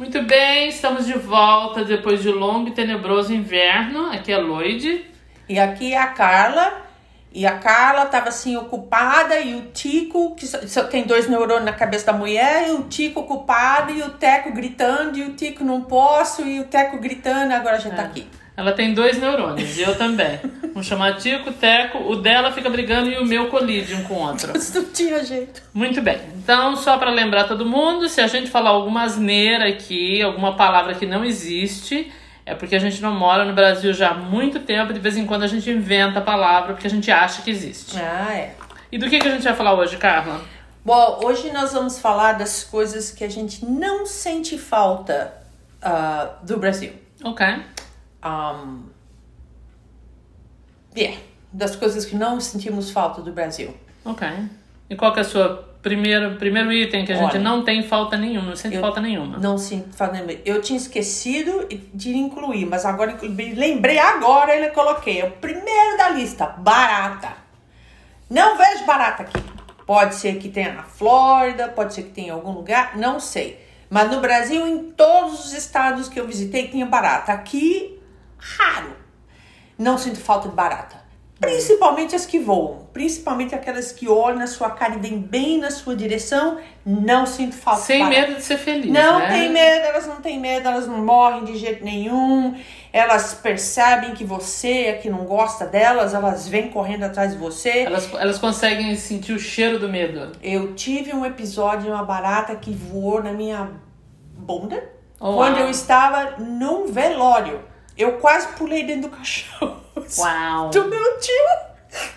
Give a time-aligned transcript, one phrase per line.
[0.00, 4.10] Muito bem, estamos de volta depois de longo e tenebroso inverno.
[4.10, 5.04] Aqui é a Lloyd.
[5.46, 6.86] E aqui é a Carla.
[7.30, 11.74] E a Carla estava assim ocupada e o Tico, que só, tem dois neurônios na
[11.74, 15.82] cabeça da mulher, e o Tico ocupado e o Teco gritando, e o Tico não
[15.82, 18.26] posso, e o Teco gritando, agora a gente tá aqui.
[18.60, 20.38] Ela tem dois neurônios, e eu também.
[20.76, 24.18] Um chama Tico, Teco, o dela fica brigando e o meu colide um com o
[24.18, 24.52] outro.
[24.54, 25.62] Mas não tinha jeito.
[25.72, 26.20] Muito bem.
[26.36, 30.92] Então, só para lembrar todo mundo, se a gente falar alguma asneira aqui, alguma palavra
[30.94, 32.12] que não existe,
[32.44, 35.24] é porque a gente não mora no Brasil já há muito tempo, de vez em
[35.24, 37.98] quando a gente inventa a palavra porque a gente acha que existe.
[37.98, 38.54] Ah, é.
[38.92, 40.38] E do que, que a gente vai falar hoje, Carla?
[40.84, 45.32] Bom, hoje nós vamos falar das coisas que a gente não sente falta
[45.80, 46.92] ah, do Brasil.
[47.24, 47.46] Ok.
[48.24, 48.84] Um,
[50.96, 51.18] yeah,
[51.52, 53.74] das coisas que não sentimos falta do Brasil.
[54.04, 54.26] Ok.
[54.88, 58.16] E qual é o seu primeiro, primeiro item que a gente Olha, não tem falta
[58.16, 59.38] nenhuma, não sente falta nenhuma?
[59.38, 60.32] Não sinto falta nenhuma.
[60.44, 65.20] Eu tinha esquecido de incluir, mas agora lembrei agora e coloquei.
[65.20, 67.32] É o primeiro da lista, barata.
[68.28, 69.42] Não vejo barata aqui.
[69.86, 73.58] Pode ser que tenha na Flórida, pode ser que tenha em algum lugar, não sei.
[73.88, 77.32] Mas no Brasil, em todos os estados que eu visitei, tinha barata.
[77.32, 77.99] Aqui,
[78.40, 78.96] raro.
[79.78, 81.00] Não sinto falta de barata.
[81.40, 82.86] Principalmente as que voam.
[82.92, 86.58] Principalmente aquelas que olham na sua cara e vêm bem na sua direção.
[86.84, 88.20] Não sinto falta Sem de barata.
[88.28, 89.28] medo de ser feliz, Não né?
[89.28, 92.54] tem medo, elas não têm medo, elas não morrem de jeito nenhum.
[92.92, 97.84] Elas percebem que você é que não gosta delas, elas vêm correndo atrás de você.
[97.84, 100.32] Elas, elas conseguem sentir o cheiro do medo.
[100.42, 103.70] Eu tive um episódio de uma barata que voou na minha
[104.36, 104.82] bunda
[105.18, 107.69] quando eu estava num velório.
[108.00, 109.76] Eu quase pulei dentro do caixão
[110.18, 110.70] Uau!
[110.70, 111.34] do meu tio.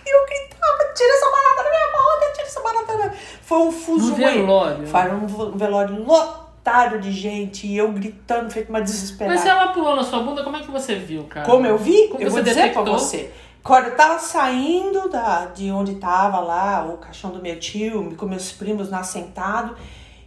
[0.06, 3.14] E eu gritava, tira essa barata da minha bunda, tira essa barata da minha...
[3.42, 4.88] Foi um fuso No velório?
[4.88, 9.34] Foi um velório lotado de gente e eu gritando, feito uma desesperada.
[9.34, 11.46] Mas se ela pulou na sua bunda, como é que você viu, cara?
[11.46, 13.00] Como eu vi, Como eu vou dizer pra detectou?
[13.00, 13.32] você.
[13.64, 18.26] Quando eu tava saindo da, de onde tava lá, o caixão do meu tio, com
[18.26, 19.76] meus primos lá sentado,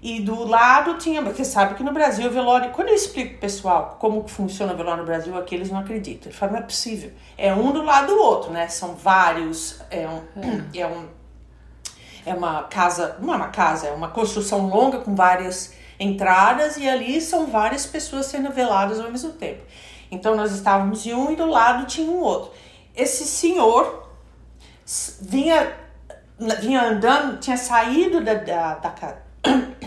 [0.03, 3.41] e do lado tinha, porque sabe que no Brasil o velório, quando eu explico pro
[3.41, 6.29] pessoal como que funciona o velório no Brasil, aqui eles não acreditam.
[6.29, 7.11] Eles falam, não é possível.
[7.37, 8.69] É um do lado do outro, né?
[8.69, 10.23] São vários, é um,
[10.75, 11.09] é um,
[12.27, 16.89] é uma casa, não é uma casa, é uma construção longa com várias entradas e
[16.89, 19.63] ali são várias pessoas sendo veladas ao mesmo tempo.
[20.11, 22.53] Então nós estávamos em um e do lado tinha um outro.
[22.95, 24.09] Esse senhor
[25.21, 25.73] vinha,
[26.61, 28.91] vinha andando, tinha saído da, da, da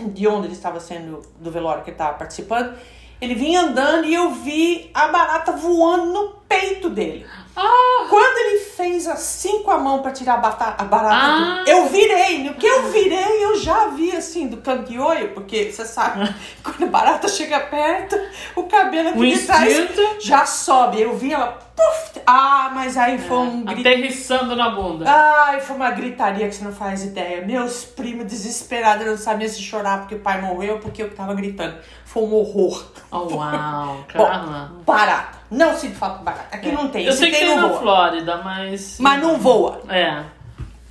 [0.08, 2.76] de onde ele estava sendo, do velório que ele estava participando.
[3.20, 7.24] Ele vinha andando e eu vi a barata voando no peito dele.
[7.56, 8.06] Ah!
[8.08, 11.62] Quando ele fez assim com a mão pra tirar a, bata- a barata, Ah.
[11.64, 12.42] do- eu virei.
[12.44, 16.32] No que eu virei, eu já vi assim do canto de olho, porque você sabe,
[16.62, 18.18] quando a barata chega perto,
[18.56, 19.90] o cabelo aqui O de trás
[20.20, 21.00] já sobe.
[21.02, 22.20] Eu vi ela, puf!
[22.26, 23.80] Ah, mas aí foi um grito.
[23.88, 25.04] Aterrissando na bunda.
[25.08, 27.44] Ai, foi uma gritaria que você não faz ideia.
[27.44, 31.76] Meus primos desesperados não sabiam se chorar porque o pai morreu, porque eu tava gritando.
[32.04, 32.84] Foi um horror.
[33.10, 34.72] Oh, uau, Bom, Carla.
[34.86, 35.39] barata.
[35.50, 36.56] Não falta de barata.
[36.56, 37.04] Aqui não tem.
[37.06, 37.80] Eu Se sei que tem não na voa.
[37.80, 38.96] Flórida, mas.
[39.00, 39.82] Mas não voa.
[39.88, 40.22] É.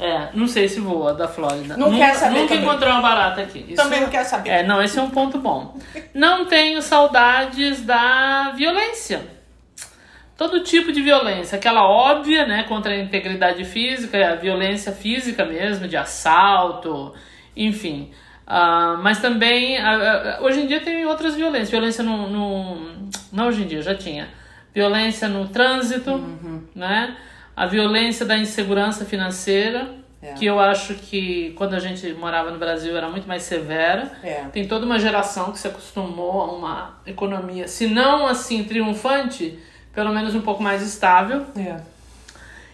[0.02, 1.76] É, não sei se voa da Flórida.
[1.76, 2.64] Não nunca, quero saber Nunca também.
[2.70, 3.66] encontrei uma barata aqui.
[3.68, 4.50] Isso- Também não quero saber.
[4.50, 5.78] É, não, esse é um ponto bom.
[6.14, 9.22] Não tenho saudades da violência.
[10.38, 15.86] Todo tipo de violência, aquela óbvia, né, contra a integridade física, a violência física mesmo,
[15.86, 17.14] de assalto,
[17.56, 18.12] enfim.
[18.48, 21.70] Ah, mas também, ah, hoje em dia tem outras violências.
[21.70, 24.30] Violência no, no- Não hoje em dia, já tinha.
[24.74, 26.62] Violência no trânsito, Uhum.
[26.76, 27.16] né?
[27.56, 29.90] A violência da insegurança financeira,
[30.22, 30.34] É.
[30.34, 34.12] que eu acho que quando a gente morava no Brasil era muito mais severa.
[34.24, 34.44] É.
[34.52, 39.58] Tem toda uma geração que se acostumou a uma economia, se não assim triunfante,
[39.94, 41.46] pelo menos um pouco mais estável.
[41.58, 41.78] É.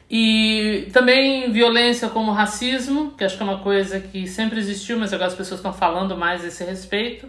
[0.10, 5.12] E também violência como racismo, que acho que é uma coisa que sempre existiu, mas
[5.12, 7.28] agora as pessoas estão falando mais a esse respeito.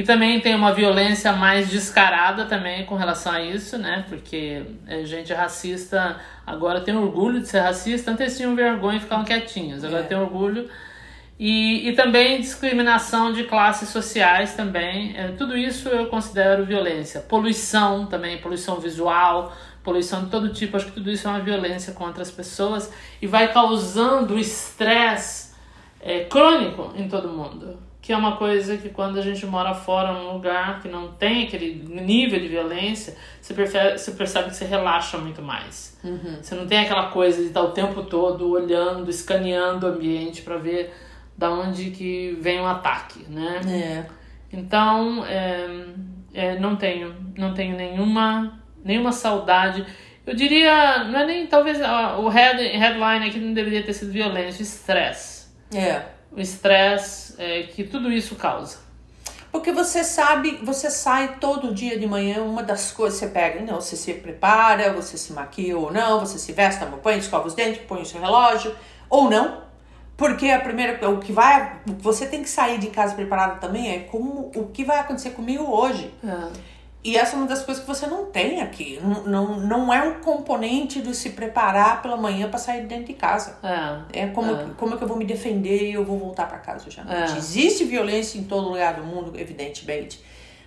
[0.00, 4.02] E também tem uma violência mais descarada também com relação a isso, né?
[4.08, 6.16] Porque é, gente racista
[6.46, 10.06] agora tem orgulho de ser racista, antes tinham vergonha e ficavam quietinhos, agora É.
[10.06, 10.70] tem orgulho.
[11.38, 15.14] E, e também discriminação de classes sociais também.
[15.18, 17.20] É, tudo isso eu considero violência.
[17.20, 19.52] Poluição também, poluição visual,
[19.84, 20.78] poluição de todo tipo.
[20.78, 25.54] Acho que tudo isso é uma violência contra as pessoas e vai causando estresse
[26.00, 27.89] é, crônico em todo mundo.
[28.10, 31.44] Que é uma coisa que quando a gente mora fora num lugar que não tem
[31.44, 35.96] aquele nível de violência, você percebe, você percebe que você relaxa muito mais.
[36.42, 40.56] Você não tem aquela coisa de estar o tempo todo olhando, escaneando o ambiente para
[40.56, 40.92] ver
[41.38, 43.60] da onde que vem o ataque, né?
[43.68, 44.06] É.
[44.52, 45.84] Então, é,
[46.34, 49.86] é, não tenho, não tenho nenhuma, nenhuma saudade.
[50.26, 51.78] Eu diria, não é nem talvez
[52.18, 55.48] o head, headline aqui não deveria ter sido violência, estresse.
[55.72, 56.18] É.
[56.32, 58.78] O estresse é, que tudo isso causa.
[59.50, 63.80] Porque você sabe, você sai todo dia de manhã, uma das coisas você pega, não,
[63.80, 67.82] você se prepara, você se maquia ou não, você se veste, banho, escova os dentes,
[67.88, 68.74] põe o seu relógio,
[69.08, 69.68] ou não.
[70.16, 74.00] Porque a primeira, o que vai, você tem que sair de casa preparado também é
[74.00, 76.14] como o que vai acontecer comigo hoje.
[76.22, 76.52] É.
[77.02, 79.00] E essa é uma das coisas que você não tem aqui.
[79.02, 83.14] Não, não, não é um componente de se preparar pela manhã para sair dentro de
[83.14, 83.56] casa.
[84.12, 84.66] É, é como, é.
[84.76, 87.04] como é que eu vou me defender e eu vou voltar para casa hoje à
[87.04, 87.32] noite.
[87.32, 87.36] É.
[87.38, 90.22] Existe violência em todo lugar do mundo, evidentemente.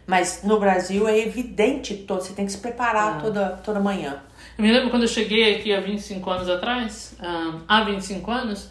[0.07, 2.21] Mas no Brasil é evidente todo.
[2.21, 3.21] Você tem que se preparar É.
[3.21, 4.21] toda, toda manhã.
[4.57, 8.69] Eu me lembro quando eu cheguei aqui há 25 anos atrás, ah, há 25 anos,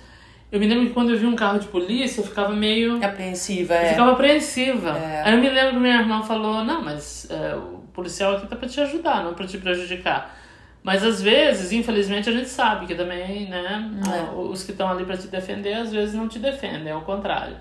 [0.52, 3.04] eu me lembro que quando eu vi um carro de polícia, eu ficava meio.
[3.04, 3.88] Apreensiva, Eu é.
[3.88, 4.90] ficava apreensiva.
[4.90, 5.22] É.
[5.24, 8.54] Aí eu me lembro que minha irmã falou: Não, mas é, o policial aqui tá
[8.56, 10.38] pra te ajudar, não pra te prejudicar.
[10.84, 14.18] Mas às vezes, infelizmente, a gente sabe que também, né, É.
[14.20, 17.02] ah, os que estão ali pra te defender, às vezes não te defendem, é o
[17.02, 17.56] contrário.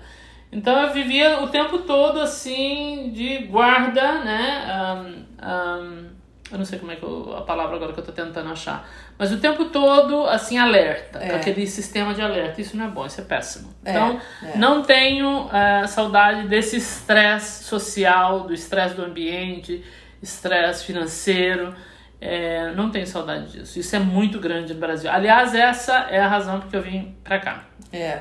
[0.50, 4.64] Então eu vivia o tempo todo assim, de guarda, né?
[4.68, 6.06] ahn, ahn,
[6.52, 8.86] eu não sei como é que eu, a palavra agora que eu tô tentando achar.
[9.18, 11.34] Mas o tempo todo, assim, alerta, É.
[11.36, 12.60] aquele sistema de alerta.
[12.60, 13.74] Isso não é bom, isso é péssimo.
[13.84, 14.56] É, Então, é.
[14.58, 19.82] não tenho eh, saudade desse estresse social, do estresse do ambiente,
[20.22, 21.74] estresse financeiro.
[22.20, 23.78] Eh, não tenho saudade disso.
[23.80, 25.10] Isso é muito grande no Brasil.
[25.10, 27.64] Aliás, essa é a razão porque eu vim pra cá.
[27.92, 28.20] É.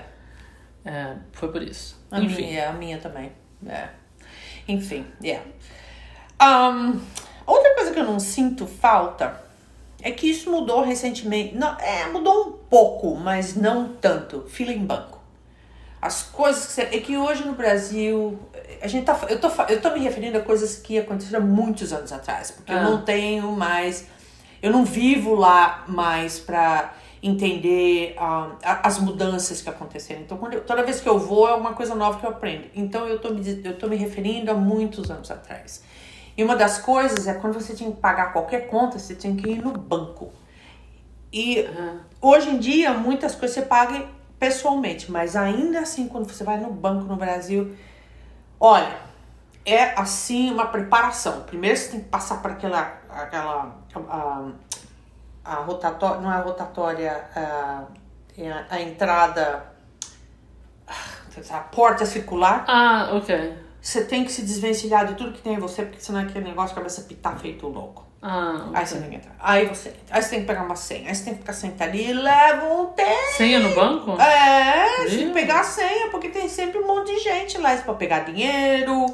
[0.86, 2.04] Eh, foi por isso.
[2.10, 2.48] A Enfim.
[2.48, 3.32] minha, a minha também.
[3.68, 3.90] É.
[4.68, 5.44] Enfim, yeah.
[6.42, 7.00] Um,
[7.52, 9.42] outra coisa que eu não sinto falta
[10.02, 11.56] é que isso mudou recentemente.
[11.56, 14.42] Não, é, mudou um pouco, mas não tanto.
[14.48, 15.20] Fila em banco.
[16.02, 18.40] As coisas que você, é que hoje no Brasil,
[18.82, 22.12] a gente tá, eu, tô, eu tô me referindo a coisas que aconteceram muitos anos
[22.12, 22.84] atrás, porque eu Ah.
[22.84, 24.08] não tenho mais,
[24.64, 28.50] eu não vivo lá mais pra entender ah,
[28.84, 30.22] as mudanças que aconteceram.
[30.22, 32.64] Então, quando eu- toda vez que eu vou, é uma coisa nova que eu aprendo.
[32.76, 35.84] Então, eu tô, me, eu tô me referindo a muitos anos atrás.
[36.42, 39.48] E uma das coisas é quando você tinha que pagar qualquer conta, você tinha que
[39.48, 40.32] ir no banco.
[41.32, 42.00] E Aham.
[42.20, 44.08] Hoje em dia, muitas coisas você paga
[44.40, 47.76] pessoalmente, mas ainda assim, quando você vai no banco no Brasil,
[48.60, 48.98] olha,
[49.64, 51.44] é assim uma preparação.
[51.44, 53.78] Primeiro você tem que passar por aquela, aquela
[54.10, 54.50] a,
[55.46, 57.84] a rotatória, não é a rotatória, a,
[58.36, 59.64] é a, a entrada,
[61.52, 62.66] a porta circular.
[62.68, 63.61] Ah, ok.
[63.82, 66.76] Você tem que se desvencilhar de tudo que tem em você, porque senão aquele negócio
[66.76, 68.06] começa a pitar feito louco.
[68.22, 69.36] Ah, Aí você tem que entrar.
[69.40, 70.02] Aí você entra.
[70.12, 71.10] Aí você tem que pegar uma senha.
[71.10, 73.32] Aí você tem que ficar sentado ali e leva um tempo.
[73.36, 74.12] senha no banco?
[74.22, 77.76] É, tem que pegar a senha, porque tem sempre um monte de gente lá.
[77.78, 79.08] Pode pegar dinheiro,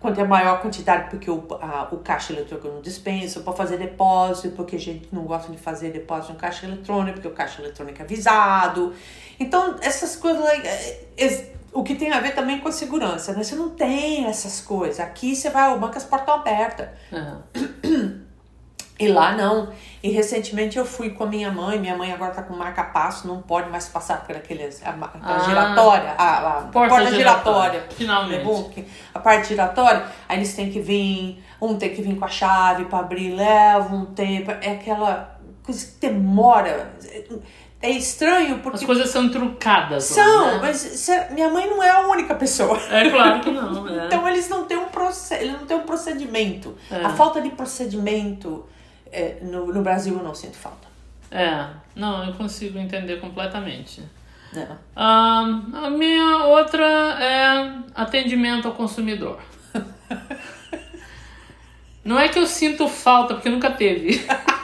[0.00, 4.56] quanto é maior quantidade, porque o, a- o caixa eletrônico não dispensa, pode fazer depósito,
[4.56, 8.00] porque a gente não gosta de fazer depósito no caixa eletrônico, porque o caixa eletrônico
[8.00, 8.92] é avisado.
[9.38, 10.44] Então, essas coisas.
[10.44, 13.42] é, é, o que tem a ver também com a segurança, né?
[13.42, 15.00] Você não tem essas coisas.
[15.00, 16.88] Aqui você vai ao banco, as portas estão abertas.
[17.12, 17.42] Aham.
[19.00, 19.68] E lá não.
[20.02, 21.78] E recentemente eu fui com a minha mãe.
[21.78, 24.82] Minha mãe agora tá com marca-passo, não pode mais passar por aqueles.
[24.84, 25.38] A, a Ah.
[25.38, 27.14] giratória, a, a Porta porta, giratória.
[27.14, 27.84] giratória.
[27.90, 28.38] Finalmente.
[28.38, 28.72] Levou
[29.14, 32.86] A parte giratória, aí eles têm que vir, um tem que vir com a chave
[32.86, 34.50] pra abrir, leva um tempo.
[34.50, 36.90] É aquela coisa que demora.
[37.80, 38.78] É estranho porque.
[38.78, 40.04] As coisas são trucadas.
[40.04, 40.58] São, né?
[40.60, 42.78] mas minha mãe não é a única pessoa.
[42.90, 43.84] É claro que não.
[43.84, 44.06] né?
[44.06, 46.76] Então eles não têm um, proce eles não têm um procedimento.
[46.90, 47.04] É.
[47.04, 48.66] A falta de procedimento
[49.12, 50.88] é, no, no Brasil eu não sinto falta.
[51.30, 54.02] É, não, eu consigo entender completamente.
[54.52, 54.78] Não.
[54.96, 59.38] Ah, a minha outra é atendimento ao consumidor.
[62.04, 64.24] Não é que eu sinto falta, porque nunca teve.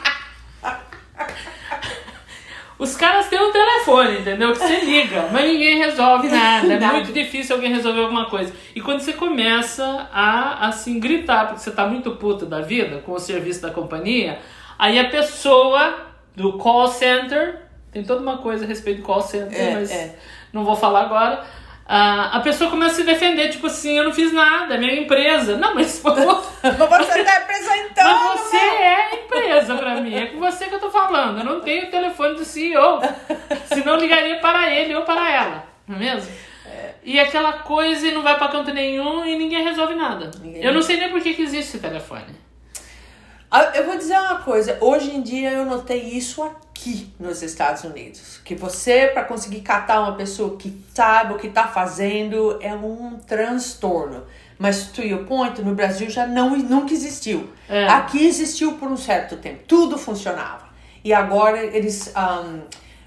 [2.77, 4.51] Os caras têm um telefone, entendeu?
[4.51, 6.73] Que você liga, mas ninguém resolve nada.
[6.73, 8.53] É muito difícil alguém resolver alguma coisa.
[8.75, 13.13] E quando você começa a, assim, gritar, porque você tá muito puta da vida com
[13.13, 14.39] o serviço da companhia,
[14.77, 17.61] aí a pessoa do call center,
[17.93, 20.15] tem toda uma coisa a respeito do call center, É, mas é.
[20.51, 21.45] não vou falar agora.
[21.87, 24.95] Ah, a pessoa começa a se defender, tipo assim, eu não fiz nada, é minha
[24.99, 25.55] empresa.
[25.55, 28.07] Não, mas pô, Mas você tá representando.
[28.07, 31.37] mas você é a empresa pra mim, é com você que eu tô falando.
[31.39, 32.99] Eu não tenho o telefone do CEO,
[33.67, 36.31] senão eu ligaria para ele ou para ela, não é mesmo?
[37.03, 40.31] E aquela coisa e não vai pra canto nenhum e ninguém resolve nada.
[40.41, 42.35] Ninguém- Eu não sei nem por que, que existe esse telefone.
[43.49, 47.83] Ah, Eu vou dizer uma coisa, hoje em dia eu notei isso aqui nos Estados
[47.83, 48.39] Unidos.
[48.43, 53.17] Que você, para conseguir catar uma pessoa que sabe o que tá fazendo, é um
[53.19, 54.23] transtorno.
[54.57, 57.49] Mas to your point, no Brasil já não, nunca existiu.
[57.67, 57.87] É.
[57.87, 59.63] Aqui existiu por um certo tempo.
[59.67, 60.65] Tudo funcionava.
[61.03, 62.61] E agora eles um,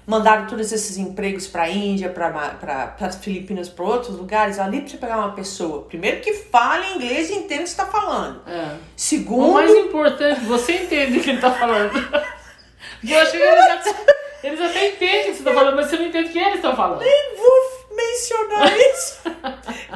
[0.09, 4.57] mandaram todos esses empregos para a Índia, para as Filipinas, para outros lugares.
[4.57, 8.41] Ali você pegar uma pessoa, primeiro que fale inglês e entenda o que está falando.
[8.49, 8.75] É.
[8.95, 9.51] Segundo.
[9.51, 11.93] O mais importante, você entende o que ele está falando.
[13.07, 13.95] Eu acho que eles até,
[14.43, 16.55] eles até entendem o que você está falando, mas você não entende o que eles
[16.55, 16.99] estão falando.
[17.01, 19.19] Nem vou mencionar isso,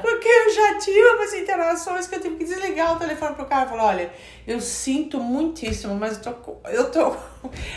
[0.01, 3.65] porque eu já tive umas interações que eu tive que desligar o telefone pro cara
[3.65, 4.13] e falar, olha,
[4.47, 7.15] eu sinto muitíssimo, mas eu tô, eu tô,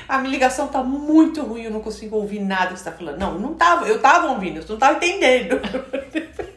[0.08, 3.18] a minha ligação tá muito ruim, eu não consigo ouvir nada que você tá falando.
[3.18, 5.60] Não, não tava, eu tava ouvindo, eu não tava entendendo.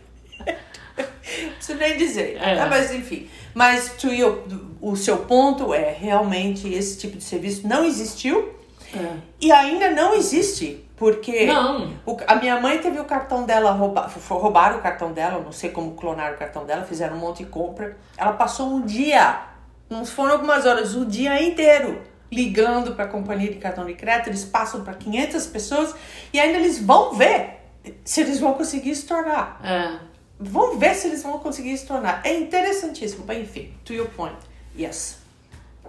[1.42, 2.60] Não preciso nem dizer, É.
[2.60, 3.30] Ah, mas enfim.
[3.54, 4.44] Mas to your,
[4.82, 8.59] o seu ponto é, realmente, esse tipo de serviço não existiu
[8.96, 9.18] É.
[9.40, 11.94] e ainda não existe, porque Não.
[12.06, 15.70] o- a minha mãe teve o cartão dela roubado, roubaram o cartão dela, não sei
[15.70, 17.96] como clonaram o cartão dela, fizeram um monte de compra.
[18.18, 19.42] Ela passou um dia,
[19.90, 24.28] não foram algumas horas, o dia inteiro ligando para a companhia de cartão de crédito.
[24.30, 25.96] Eles passam para 500 pessoas
[26.32, 27.60] e ainda eles vão ver
[28.04, 29.60] se eles vão conseguir se tornar.
[29.64, 29.98] É.
[30.40, 32.22] Vão ver se eles vão conseguir se tornar.
[32.24, 33.26] É interessantíssimo.
[33.34, 34.36] Enfim, to your point.
[34.78, 35.19] Yes.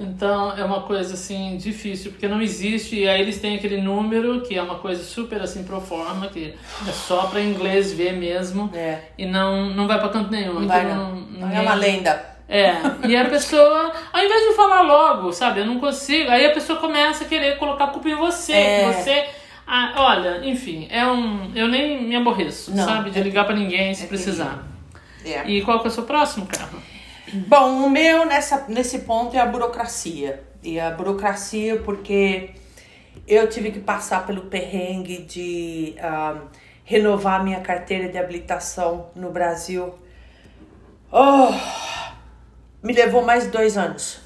[0.01, 4.41] Então é uma coisa assim difícil, porque não existe, e aí eles têm aquele número
[4.41, 6.55] que é uma coisa super assim pro forma, que
[6.89, 9.01] é só para inglês ver mesmo, É.
[9.19, 10.55] e não, não vai para canto nenhum.
[10.55, 11.15] Não Então, vai não.
[11.15, 12.31] Não ninguém- é uma lenda.
[12.49, 12.73] É,
[13.07, 16.81] e a pessoa, ao invés de falar logo, sabe, eu não consigo, aí a pessoa
[16.81, 18.93] começa a querer colocar a culpa em você, É.
[18.93, 19.25] você.
[19.67, 21.53] Ah, olha, enfim, é um.
[21.55, 24.67] Eu nem me aborreço, Não, sabe, de é ligar pra ninguém se é precisar.
[25.25, 25.49] É.
[25.49, 26.83] E qual que é o seu próximo carro?
[27.33, 30.43] Bom, o meu nessa, nesse ponto é a burocracia.
[30.63, 32.51] E a burocracia porque
[33.27, 36.43] eu tive que passar pelo perrengue de ah,
[36.85, 39.95] renovar minha carteira de habilitação no Brasil.
[41.13, 41.53] Oh,
[42.83, 44.21] me levou mais dois anos.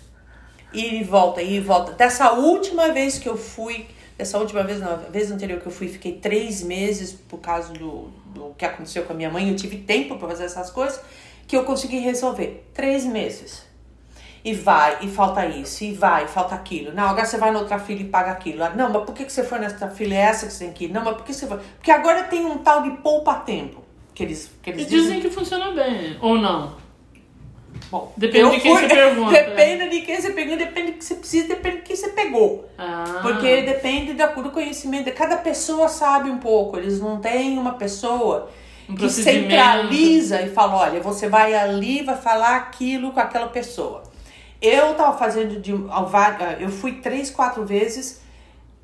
[0.73, 1.93] E volta, e volta.
[1.93, 5.73] Dessa última vez que eu fui, dessa última vez, não, a vez anterior que eu
[5.73, 9.51] fui, fiquei três meses por causa do, do que aconteceu com a minha mãe.
[9.51, 11.01] Eu tive tempo para fazer essas coisas
[11.47, 12.69] que eu consegui resolver.
[12.75, 13.65] Três meses.
[14.45, 16.93] E vai, e falta isso, e vai, e falta aquilo.
[16.93, 18.63] Não, agora você vai na outra fila e paga aquilo.
[18.63, 20.13] Ah, Não, mas por que que você foi nessa fila?
[20.13, 20.93] É essa que você tem que ir.
[20.93, 21.59] Não, mas por que você foi?
[21.77, 23.83] Porque agora tem um tal de poupa-tempo.
[24.15, 26.77] Que eles, que eles E dizem que funciona bem, ou não.
[27.91, 31.05] Bom, Depende eu de quem você pergunta, Depende de quem você pergunta, depende do que
[31.05, 32.69] você precisa, depende do que você pegou.
[32.79, 35.11] Ah, Porque depende do do conhecimento.
[35.13, 36.77] Cada pessoa sabe um pouco.
[36.77, 38.51] Eles não têm uma pessoa
[38.89, 44.03] Um que centraliza e fala: olha, você vai ali, vai falar aquilo com aquela pessoa.
[44.61, 48.23] Eu tava fazendo de eu fui três, quatro vezes.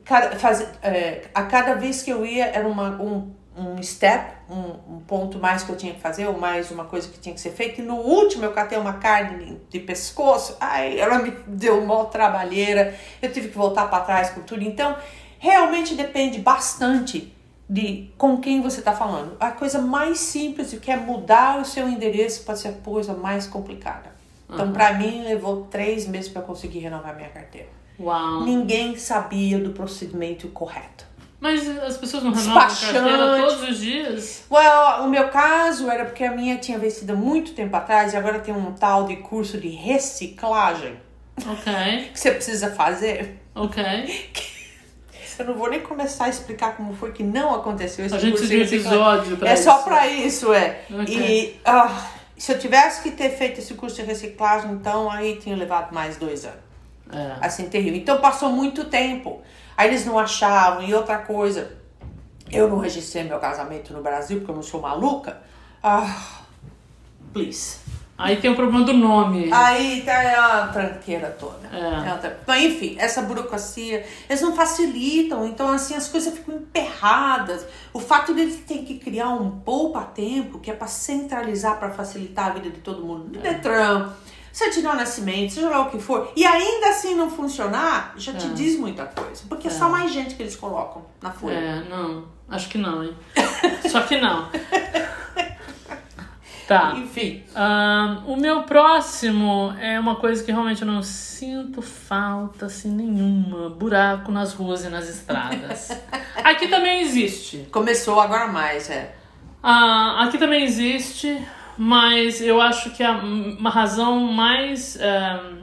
[0.04, 4.96] Cada, faz, eh, a cada vez que eu ia era uma, um, um step, um,
[4.96, 7.40] um ponto mais que eu tinha que fazer, ou mais uma coisa que tinha que
[7.40, 7.80] ser feita.
[7.80, 12.94] E no último eu catei uma carne de pescoço, ai, ela me deu uma trabalheira,
[13.22, 14.62] eu tive que voltar para trás com tudo.
[14.62, 14.96] Então,
[15.38, 17.32] realmente depende bastante
[17.70, 19.36] de com quem você está falando.
[19.38, 23.46] A coisa mais simples que é mudar o seu endereço pode ser a coisa mais
[23.46, 24.10] complicada.
[24.52, 27.68] Então, para mim, levou três meses para conseguir renovar minha carteira.
[28.00, 28.42] Uau.
[28.42, 31.04] Ninguém sabia do procedimento correto.
[31.38, 34.44] Mas as pessoas não renovam a carteira todos os dias?
[34.50, 38.40] Well, o meu caso era porque a minha tinha vencido muito tempo atrás e agora
[38.40, 40.96] tem um tal de curso de reciclagem
[41.38, 41.72] Ok,
[42.12, 43.40] que você precisa fazer.
[43.54, 43.82] ok.
[45.40, 48.32] Eu não vou nem começar a explicar como foi que não aconteceu esse A gente
[48.32, 49.64] curso tem episódio pra É isso.
[49.64, 50.82] só pra isso, é.
[50.90, 51.16] Ok.
[51.16, 55.56] E ah, se eu tivesse que ter feito esse curso de reciclagem, então aí tinha
[55.56, 56.60] levado mais dois anos.
[57.10, 57.36] É.
[57.40, 57.98] Assim, terrível.
[57.98, 59.40] Então passou muito tempo.
[59.78, 60.82] Aí eles não achavam.
[60.82, 61.72] E outra coisa,
[62.52, 65.38] eu não registrei meu casamento no Brasil porque eu não sou maluca.
[65.82, 66.42] Ah,
[67.32, 67.78] please.
[68.22, 69.50] Aí tem o problema do nome.
[69.52, 71.68] Aí tá é a tranqueira toda.
[71.72, 72.16] É.
[72.18, 77.64] tran- Mas, enfim, essa burocracia, eles não facilitam, então assim as coisas ficam emperradas.
[77.92, 82.50] O fato deles terem que criar um poupa-tempo, que é para centralizar, para facilitar a
[82.50, 84.10] vida de todo mundo, do Detran,
[84.52, 88.46] certidão de nascimento, seja lá o que for, e ainda assim não funcionar, já te
[88.46, 88.50] É.
[88.50, 89.44] diz muita coisa.
[89.48, 91.54] Porque é só mais gente que eles colocam na folha.
[91.54, 92.24] É, não.
[92.48, 93.14] Acho que não, hein?
[93.88, 94.48] Só que não.
[96.70, 96.94] Tá.
[96.96, 97.42] Enfim.
[97.52, 103.68] Ahn, o meu próximo é uma coisa que realmente eu não sinto falta assim nenhuma.
[103.70, 105.90] Buraco nas ruas e nas estradas.
[106.44, 107.66] Aqui também existe.
[107.72, 109.16] Começou agora mais, é.
[109.60, 111.44] Ah, aqui também existe,
[111.76, 115.62] mas eu acho que a, uma razão mais, ahn,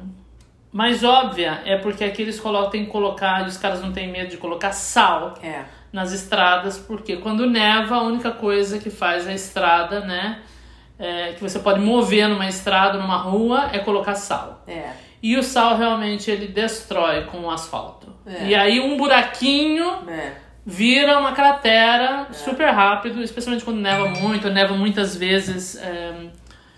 [0.73, 4.11] mais óbvia é porque aqui eles colocam, tem que colocar, e os caras não têm
[4.11, 5.63] medo de colocar sal É.
[5.93, 10.41] nas estradas, porque quando neva, a única coisa que faz a estrada, né,
[11.00, 14.63] é, que você pode mover numa estrada, numa rua, é colocar sal.
[14.68, 14.89] É.
[15.22, 18.08] E o sal realmente ele destrói com o asfalto.
[18.25, 18.48] É.
[18.48, 20.34] E aí um buraquinho É.
[20.66, 26.13] vira uma cratera super rápido, especialmente quando neva muito, neva muitas vezes é,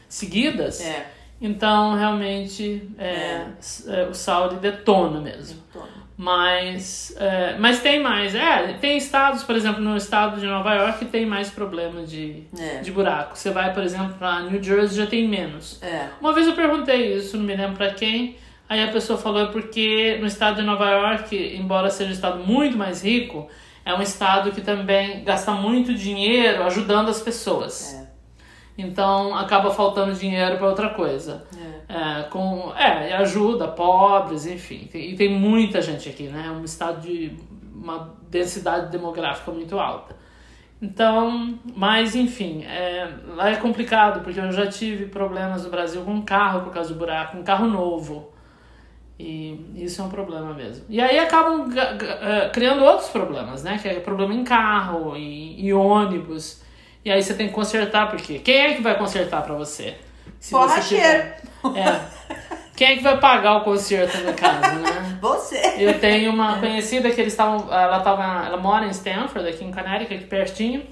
[0.07, 0.81] seguidas.
[0.81, 1.07] É.
[1.41, 3.45] Então realmente é,
[3.87, 5.61] é, o sal ele detona mesmo.
[5.71, 5.98] Toma.
[6.21, 8.35] Mas, é, mas tem mais.
[8.35, 12.81] É, tem estados, por exemplo, no estado de Nova York tem mais problema de, É.
[12.81, 13.37] de buraco.
[13.37, 15.81] Você vai, por exemplo, para New Jersey já tem menos.
[15.81, 16.07] É.
[16.19, 18.35] Uma vez eu perguntei isso, não me lembro pra quem.
[18.67, 22.39] Aí a pessoa falou é porque no estado de Nova York, embora seja um estado
[22.45, 23.47] muito mais rico,
[23.85, 27.95] é um estado que também gasta muito dinheiro ajudando as pessoas.
[28.81, 28.85] É.
[28.85, 31.45] Então acaba faltando dinheiro para outra coisa.
[31.57, 32.19] É.
[32.19, 34.87] É, com, é, ajuda pobres, enfim.
[34.91, 36.45] Tem- e tem muita gente aqui, né?
[36.47, 37.35] É um estado de
[37.73, 40.15] uma densidade demográfica muito alta.
[40.81, 46.21] Então, mas enfim, é, lá é complicado, porque eu já tive problemas no Brasil com
[46.21, 48.31] carro por causa do buraco, um carro novo.
[49.19, 50.85] E isso é um problema mesmo.
[50.87, 53.77] E aí acabam eh, criando outros problemas, né?
[53.77, 56.63] Que é problema em carro, em, em ônibus.
[57.03, 59.95] E aí você tem que consertar, porque quem é que vai consertar pra você?
[60.39, 61.03] Se Borracheiro.
[61.03, 61.41] tiver-
[61.75, 61.99] É.
[62.75, 65.17] Quem é que vai pagar o conserto no caso, né?
[65.19, 65.75] Você.
[65.77, 67.67] Eu tenho uma conhecida que eles estavam.
[67.73, 70.83] Ela, tava, ela mora em Stanford, aqui em Connecticut, aqui pertinho.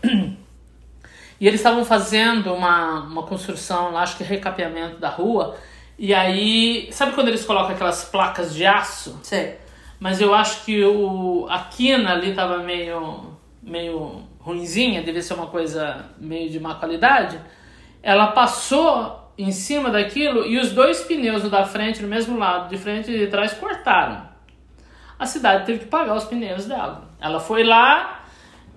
[1.39, 5.55] E eles estavam fazendo uma, uma construção lá, acho que recapeamento da rua.
[5.97, 9.17] E aí, sabe quando eles colocam aquelas placas de aço?
[9.23, 9.55] Sei.
[9.97, 13.31] Mas eu acho que o, a quina ali tava meio,
[13.63, 17.39] meio ruinzinha, devia ser uma coisa meio de má qualidade.
[18.01, 22.77] Ela passou em cima daquilo e os dois pneus, da frente no mesmo lado, de
[22.77, 24.27] frente e de trás, cortaram.
[25.19, 27.09] A cidade teve que pagar os pneus dela.
[27.19, 28.23] Ela foi lá,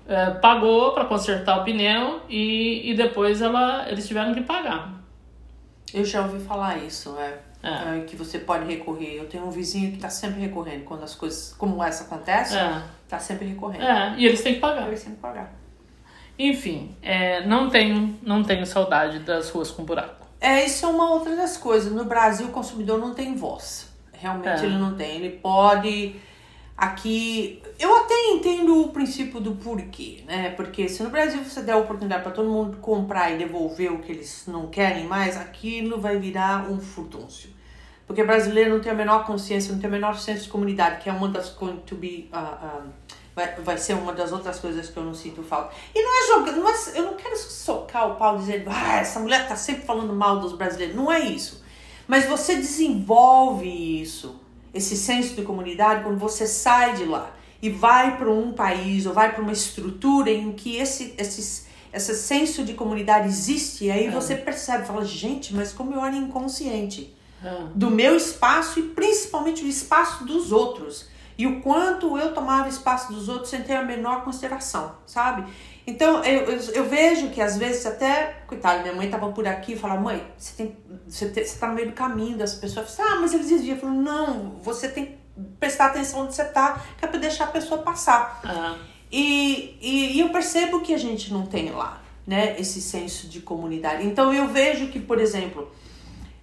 [0.08, 4.94] eh, pagou para consertar o pneu e, e depois ela, eles tiveram que pagar.
[5.92, 7.38] Eu já ouvi falar isso, é.
[7.62, 7.98] É.
[7.98, 9.16] É, que você pode recorrer.
[9.18, 10.84] Eu tenho um vizinho que tá sempre recorrendo.
[10.84, 13.84] Quando as coisas como essa acontecem, É, tá sempre recorrendo.
[13.84, 14.88] é, e eles têm que pagar.
[14.88, 15.52] Eu sempre pagar.
[16.42, 20.26] Enfim, é, não, tenho, não tenho saudade das ruas com buraco.
[20.40, 21.92] É, isso é uma outra das coisas.
[21.92, 23.90] No Brasil, o consumidor não tem voz.
[24.14, 24.64] Realmente É.
[24.64, 25.16] ele não tem.
[25.16, 26.16] Ele pode.
[26.74, 27.62] Aqui.
[27.78, 30.48] Eu até entendo o princípio do porquê, né?
[30.56, 33.98] Porque se no Brasil você der a oportunidade para todo mundo comprar e devolver o
[33.98, 37.50] que eles não querem mais, aquilo vai virar um furdúncio.
[38.06, 41.10] Porque brasileiro não tem a menor consciência, não tem o menor senso de comunidade, que
[41.10, 42.28] é uma das going to be.
[42.32, 42.82] ah, ah,
[43.34, 45.72] vai, vai ser uma das outras coisas que eu não sinto falta.
[45.94, 49.20] E não é jogando, não é- eu não quero socar o pau dizendo, ah, essa
[49.20, 50.96] mulher tá sempre falando mal dos brasileiros.
[50.96, 51.62] Não é isso.
[52.08, 53.68] Mas você desenvolve
[54.02, 54.36] isso,
[54.74, 57.30] esse senso de comunidade, quando você sai de lá
[57.62, 62.14] e vai para um país ou vai para uma estrutura em que esse, esse, esse
[62.14, 67.14] senso de comunidade existe, e aí você percebe, fala, gente, mas como eu era inconsciente
[67.44, 67.54] É.
[67.74, 71.06] do meu espaço e principalmente do espaço dos outros.
[71.40, 75.50] E o quanto eu tomava espaço dos outros sem ter a menor consideração, sabe?
[75.86, 79.72] Então eu, eu, eu vejo que às vezes até, coitada, minha mãe tava por aqui
[79.72, 80.76] e falava, mãe, você tem.
[81.08, 82.94] Você, te- você tá no meio do caminho das pessoas.
[83.00, 83.74] Ah, mas eles desviam.
[83.74, 85.18] Eu falo, não, você tem que
[85.58, 88.42] prestar atenção onde você tá, que é pra deixar a pessoa passar.
[88.44, 88.78] É.
[89.10, 93.40] E, e, e eu percebo que a gente não tem lá, né, esse senso de
[93.40, 94.06] comunidade.
[94.06, 95.72] Então eu vejo que, por exemplo,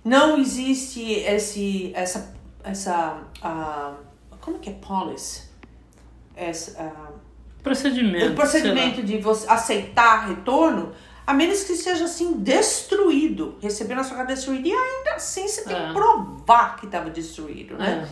[0.04, 2.34] não existe esse, essa,
[2.64, 3.94] essa, ah,
[4.48, 5.42] como que é policy?
[6.38, 7.12] Essa, ah,
[7.62, 8.32] Procedimento.
[8.32, 10.94] o procedimento de você aceitar retorno,
[11.26, 15.64] a menos que seja assim destruído, receber na sua casa destruído, e ainda assim você
[15.66, 15.88] tem É.
[15.88, 18.08] que provar que estava destruído, né?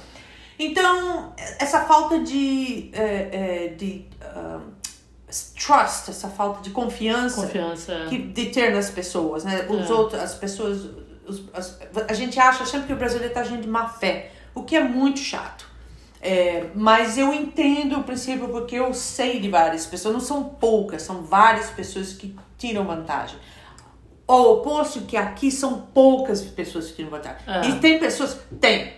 [0.60, 4.60] Então, essa falta de, é, é, de ah,
[5.58, 6.74] trust, essa falta de É.
[6.74, 7.94] confiança, Confiança.
[7.94, 8.06] é.
[8.08, 9.66] que, de ter nas pessoas, né?
[9.70, 9.94] Os É.
[9.94, 10.82] outros, as pessoas,
[11.26, 14.64] os- as- a gente acha sempre que o brasileiro tá agindo de má fé, o
[14.64, 15.74] que é muito chato.
[16.28, 21.04] É, mas eu entendo o princípio porque eu sei de várias pessoas, não são poucas,
[21.04, 23.38] são várias pessoas que tiram vantagem.
[24.28, 27.38] Ao oposto que aqui são poucas pessoas que tiram vantagem.
[27.46, 27.68] É.
[27.70, 28.92] E tem pessoas, tem.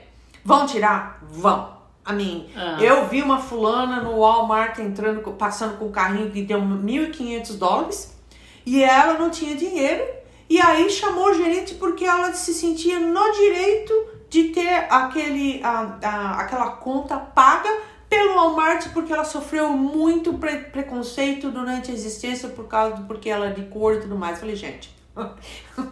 [0.45, 1.19] Vão tirar?
[1.29, 1.75] Vão.
[2.05, 2.89] A mim, É.
[2.89, 8.17] eu vi uma fulana no Walmart entrando, passando com um carrinho que deu 1.500 dólares
[8.65, 10.01] e ela não tinha dinheiro
[10.49, 13.93] e aí chamou o gerente porque ela se sentia no direito
[14.29, 17.69] de ter aquele, a, a- aquela conta paga
[18.09, 23.29] pelo Walmart porque ela sofreu muito pre- preconceito durante a existência por causa do porque
[23.29, 24.33] ela é de cor e tudo mais.
[24.35, 24.95] Eu falei, gente,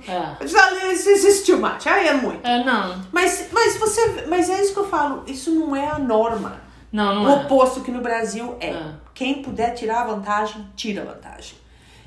[0.08, 0.46] É.
[0.48, 2.46] já existe mais, aí é muito.
[2.46, 3.02] É, não.
[3.12, 6.62] Mas, mas você, mas é isso que eu falo, isso não é a norma.
[6.92, 7.46] Não, O não é.
[7.46, 8.70] oposto que no Brasil é.
[8.70, 8.94] É.
[9.14, 11.58] Quem puder tirar a vantagem, tira a vantagem.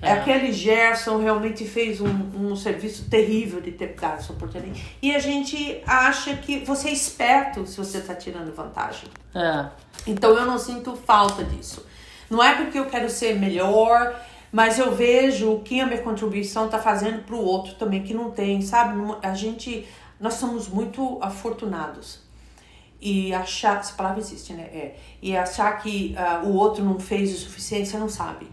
[0.00, 0.12] É.
[0.12, 4.96] Aquele Gerson realmente fez um, um serviço terrível de ter dado essa oportunidade.
[5.02, 9.08] E a gente acha que você é esperto se você está tirando vantagem.
[9.34, 9.66] É.
[10.06, 11.84] Então eu não sinto falta disso.
[12.30, 14.14] Não é porque eu quero ser melhor,
[14.52, 18.14] mas eu vejo o que a minha contribuição está fazendo para o outro também, que
[18.14, 18.98] não tem, sabe?
[19.22, 19.86] A gente,
[20.20, 22.26] nós somos muito afortunados.
[23.00, 24.64] E achar, essa palavra existe, né?
[24.64, 24.96] É.
[25.22, 28.48] E achar que uh, o outro não fez o suficiente, você não sabe.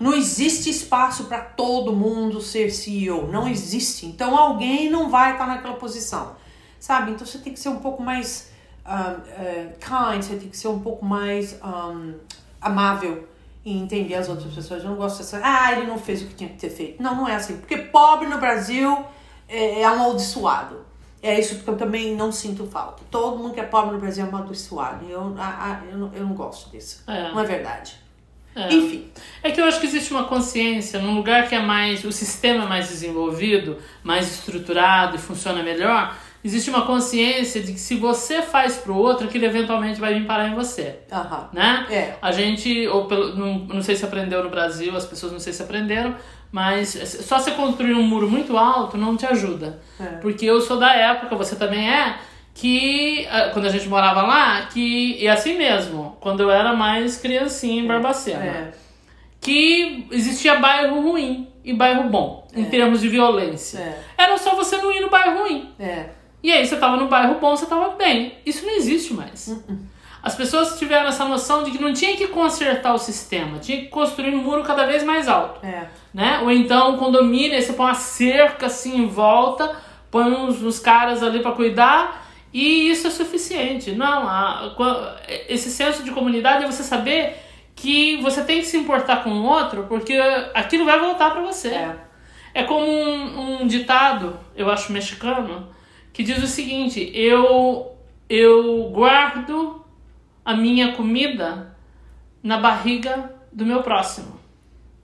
[0.00, 3.28] Não existe espaço para todo mundo ser CEO.
[3.28, 4.06] Não existe.
[4.06, 6.34] Então alguém não vai estar naquela posição.
[6.78, 7.12] Sabe?
[7.12, 8.50] Então você tem que ser um pouco mais
[8.84, 12.14] uh, uh, kind, você tem que ser um pouco mais um,
[12.60, 13.28] amável
[13.64, 14.82] e entender as outras pessoas.
[14.82, 15.40] Eu não gosto dessa.
[15.42, 17.02] Ah, ele não fez o que tinha que ter feito.
[17.02, 17.58] Não, não é assim.
[17.58, 19.04] Porque pobre no Brasil
[19.48, 20.80] é, é amaldiçoado.
[21.22, 23.04] É isso que eu também não sinto falta.
[23.08, 25.04] Todo mundo que é pobre no Brasil é amaldiçoado.
[25.08, 27.04] Eu, ah, eu, não, eu não gosto disso.
[27.06, 27.30] É.
[27.30, 28.01] Não é verdade.
[28.54, 28.72] É.
[28.72, 29.10] Enfim.
[29.42, 32.04] É que eu acho que existe uma consciência num lugar que é mais.
[32.04, 37.78] o sistema é mais desenvolvido, mais estruturado e funciona melhor existe uma consciência de que
[37.78, 40.98] se você faz pro outro, aquilo eventualmente vai vir parar em você.
[41.10, 41.44] Uhum.
[41.52, 41.86] Né?
[41.90, 42.14] É.
[42.20, 45.52] A gente, ou pelo, não, não sei se aprendeu no Brasil, as pessoas não sei
[45.52, 46.16] se aprenderam,
[46.50, 46.88] mas
[47.24, 49.80] só você construir um muro muito alto não te ajuda.
[50.00, 50.04] É.
[50.20, 52.18] Porque eu sou da época, você também é,
[52.54, 57.82] que quando a gente morava lá, que e assim mesmo, quando eu era mais criancinha
[57.82, 58.72] em Barbacena, é.
[59.40, 62.66] que existia bairro ruim e bairro bom, em é.
[62.66, 63.78] termos de violência.
[63.78, 64.00] É.
[64.18, 65.70] Era só você não ir no bairro ruim.
[65.78, 66.06] É.
[66.42, 68.34] E aí você tava no bairro bom, você tava bem.
[68.44, 69.46] Isso não existe mais.
[69.48, 69.78] Uh -uh.
[70.22, 73.88] As pessoas tiveram essa noção de que não tinha que consertar o sistema, tinha que
[73.88, 75.64] construir um muro cada vez mais alto.
[75.66, 75.88] É.
[76.14, 76.38] Né?
[76.42, 79.74] Ou então um condomínio, aí você põe uma cerca assim em volta,
[80.12, 82.21] põe uns, uns caras ali para cuidar
[82.52, 83.92] e isso é suficiente.
[83.92, 84.74] Não, a,
[85.48, 87.36] esse senso de comunidade é você saber
[87.74, 90.14] que você tem que se importar com o outro porque
[90.54, 91.68] aquilo vai voltar para você.
[91.68, 91.96] É.
[92.54, 95.68] é como um, um ditado, eu acho mexicano,
[96.12, 97.96] que diz o seguinte: eu,
[98.28, 99.84] eu guardo
[100.44, 101.74] a minha comida
[102.42, 104.38] na barriga do meu próximo.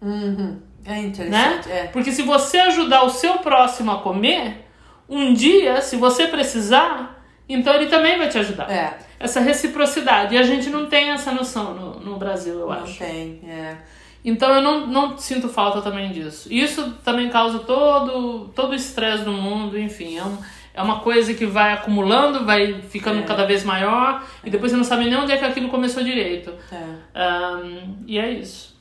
[0.03, 0.61] Uhum.
[0.85, 1.69] É interessante.
[1.69, 1.81] Né?
[1.81, 1.87] É.
[1.89, 4.67] Porque se você ajudar o seu próximo a comer,
[5.09, 7.18] um dia, se você precisar,
[7.49, 8.71] então ele também vai te ajudar.
[8.71, 8.99] É.
[9.19, 10.35] Essa reciprocidade.
[10.35, 13.03] E a gente não tem essa noção no, no Brasil, eu não acho.
[13.03, 13.77] Não tem, é.
[14.25, 16.53] Então eu não, não sinto falta também disso.
[16.53, 20.19] Isso também causa todo todo o estresse do mundo, enfim.
[20.19, 20.39] É um,
[20.75, 23.23] é uma coisa que vai acumulando, vai ficando é.
[23.23, 26.53] cada vez maior e depois você não sabe nem onde é que aquilo começou direito.
[26.71, 27.19] É.
[27.21, 28.77] Um, e é isso.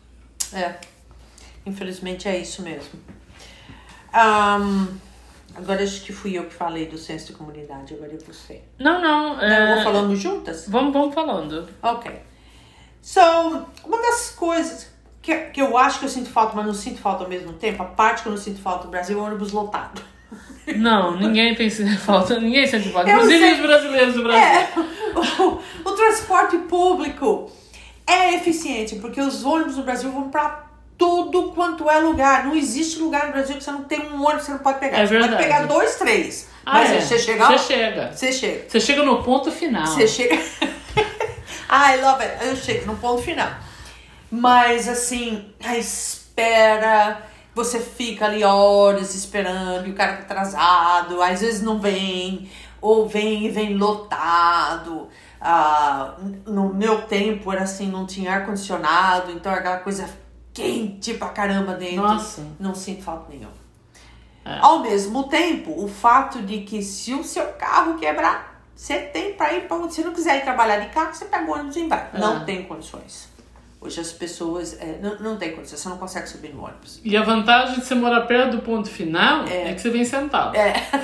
[0.53, 0.75] É.
[1.65, 2.99] Infelizmente é isso mesmo.
[4.13, 4.88] Um,
[5.58, 8.62] agora acho que fui eu que falei do senso de comunidade, agora é você.
[8.80, 9.41] Não, não.
[9.41, 9.67] É...
[9.67, 10.65] Vamos falando juntas?
[10.67, 11.67] Vamos, vamos falando.
[11.82, 12.12] Ok.
[13.02, 13.20] So,
[13.86, 14.89] uma das coisas
[15.22, 17.84] que, que eu acho que eu sinto falta, mas não sinto falta ao mesmo tempo,
[17.84, 20.02] a parte que eu não sinto falta do Brasil é o ônibus lotado.
[20.76, 23.10] Não, ninguém tem falta, ninguém sente falta.
[23.10, 24.43] Inclusive sei, os brasileiros do Brasil.
[24.43, 24.70] É,
[25.41, 27.50] o, o, transporte público
[28.06, 30.66] é eficiente, porque os ônibus no Brasil vão para
[30.98, 32.46] tudo quanto é lugar.
[32.46, 34.80] Não existe lugar no Brasil que você não tem um ônibus que você não pode
[34.80, 35.00] pegar.
[35.00, 35.34] É você verdade.
[35.34, 36.50] pode pegar dois, três.
[36.66, 37.02] Ah, mas é.
[37.02, 37.46] você chega.
[37.48, 38.12] Você chega.
[38.12, 38.70] Você chega.
[38.70, 39.88] Você chega no ponto final.
[39.88, 40.36] Você chega.
[41.70, 42.46] I love it.
[42.46, 43.50] Eu chego no ponto final.
[44.30, 47.22] Mas assim, a espera
[47.58, 52.48] você fica ali horas esperando e o cara tá atrasado, às vezes não vem,
[52.80, 55.10] ou vem e vem lotado.
[55.42, 60.08] Ah, no meu tempo era assim, não tinha ar-condicionado, então era aquela coisa
[60.58, 62.02] quente pra caramba dentro.
[62.02, 62.43] Nossa.
[62.60, 63.54] Não sinto falta nenhuma.
[64.43, 64.58] É.
[64.60, 69.54] Ao mesmo tempo, o fato de que se o seu carro quebrar, você tem para
[69.54, 71.88] ir para onde você não quiser ir trabalhar de carro, você pega o ônibus e
[71.88, 72.10] vai.
[72.12, 72.17] É.
[72.17, 73.30] Não tem condições.
[73.80, 74.74] Hoje as pessoas.
[74.80, 77.00] É, não, não tem condição, você não consegue subir no ônibus.
[77.04, 80.04] E a vantagem de você morar perto do ponto final é, é que você vem
[80.04, 80.56] sentado.
[80.56, 80.74] É.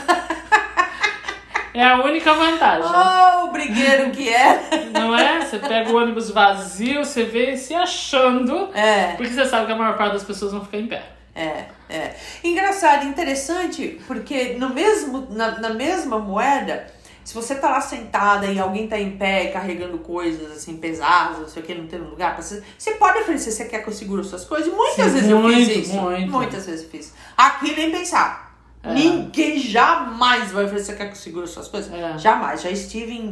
[1.74, 2.88] É a única vantagem.
[2.88, 4.86] Oh, o brigueiro que é.
[4.94, 5.42] Não é?
[5.42, 8.70] Você pega o ônibus vazio, você vê se achando.
[8.76, 9.14] É.
[9.16, 11.04] Porque você sabe que a maior parte das pessoas vão ficar em pé.
[11.36, 12.16] É, é.
[12.44, 16.86] Engraçado, interessante, porque no mesmo, na, na mesma moeda
[17.24, 21.48] se você tá lá sentada e alguém tá em pé carregando coisas assim pesadas, não
[21.48, 24.24] sei o que, não tendo lugar você, você pode oferecer, você quer que eu segure
[24.26, 24.74] suas coisas?
[24.74, 25.94] Muitas Sim, vezes muito, eu fiz isso.
[25.94, 26.32] Muito.
[26.32, 27.14] Muitas vezes eu fiz.
[27.38, 28.43] Aqui nem pensar.
[28.84, 28.94] É.
[28.94, 31.92] Ninguém jamais vai oferecer, você quer que eu segure suas coisas?
[31.94, 32.18] É.
[32.18, 32.62] Jamais.
[32.62, 33.30] Já estive em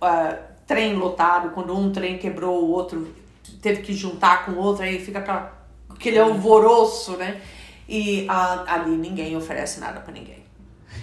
[0.00, 3.12] uh, trem lotado, quando um trem quebrou, o outro
[3.60, 5.52] teve que juntar com o outro, aí fica aquela,
[5.90, 7.40] aquele alvoroço, né?
[7.88, 10.42] E uh, ali ninguém oferece nada para ninguém.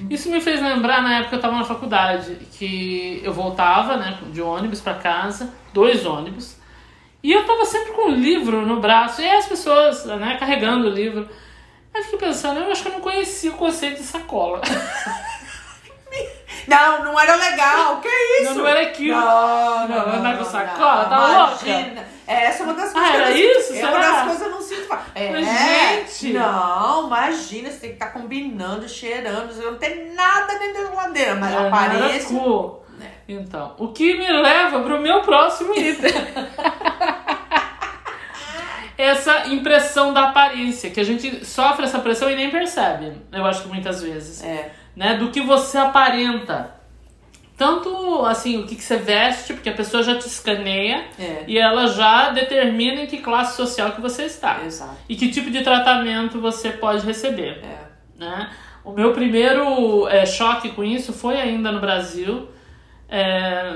[0.09, 4.17] Isso me fez lembrar na época que eu tava na faculdade, que eu voltava, né,
[4.31, 6.55] de ônibus para casa, dois ônibus,
[7.21, 10.89] E eu tava sempre com um livro no braço, e as pessoas, né, carregando o
[10.89, 11.27] livro.
[11.93, 14.61] Aí fiquei pensando, eu acho que eu não conhecia o conceito de sacola.
[16.67, 17.99] Não, não era legal.
[17.99, 18.53] Que isso?
[18.53, 19.15] Não, não era aquilo.
[19.19, 21.09] Não, Não, não, não, sacola, não.
[21.09, 21.69] tá louca?
[22.27, 23.73] É, essa é uma das Ah, coisas que era isso?
[23.73, 24.87] É uma das coisas que eu não sinto.
[24.87, 25.05] falta.
[25.15, 26.33] É, gente!
[26.33, 29.55] Não, imagina, você tem que estar combinando, cheirando.
[29.55, 32.27] Não tem nada dentro da geladeira, mas É, aparece.
[32.33, 32.83] cool.
[33.01, 33.05] É.
[33.27, 36.11] Então, o que me leva pro meu próximo item.
[39.01, 43.63] essa impressão da aparência, que a gente sofre essa pressão e nem percebe, eu acho
[43.63, 44.43] que muitas vezes.
[44.43, 44.71] É.
[44.95, 46.75] né, do que você aparenta.
[47.57, 51.43] Tanto assim, o que, que você veste, porque a pessoa já te escaneia É.
[51.47, 54.61] e ela já determina em que classe social que você está.
[54.65, 54.95] Exato.
[55.07, 57.61] E que tipo de tratamento você pode receber.
[57.63, 57.77] É.
[58.17, 58.49] Né?
[58.83, 62.49] O meu primeiro é, choque com isso foi ainda no Brasil.
[63.09, 63.73] É,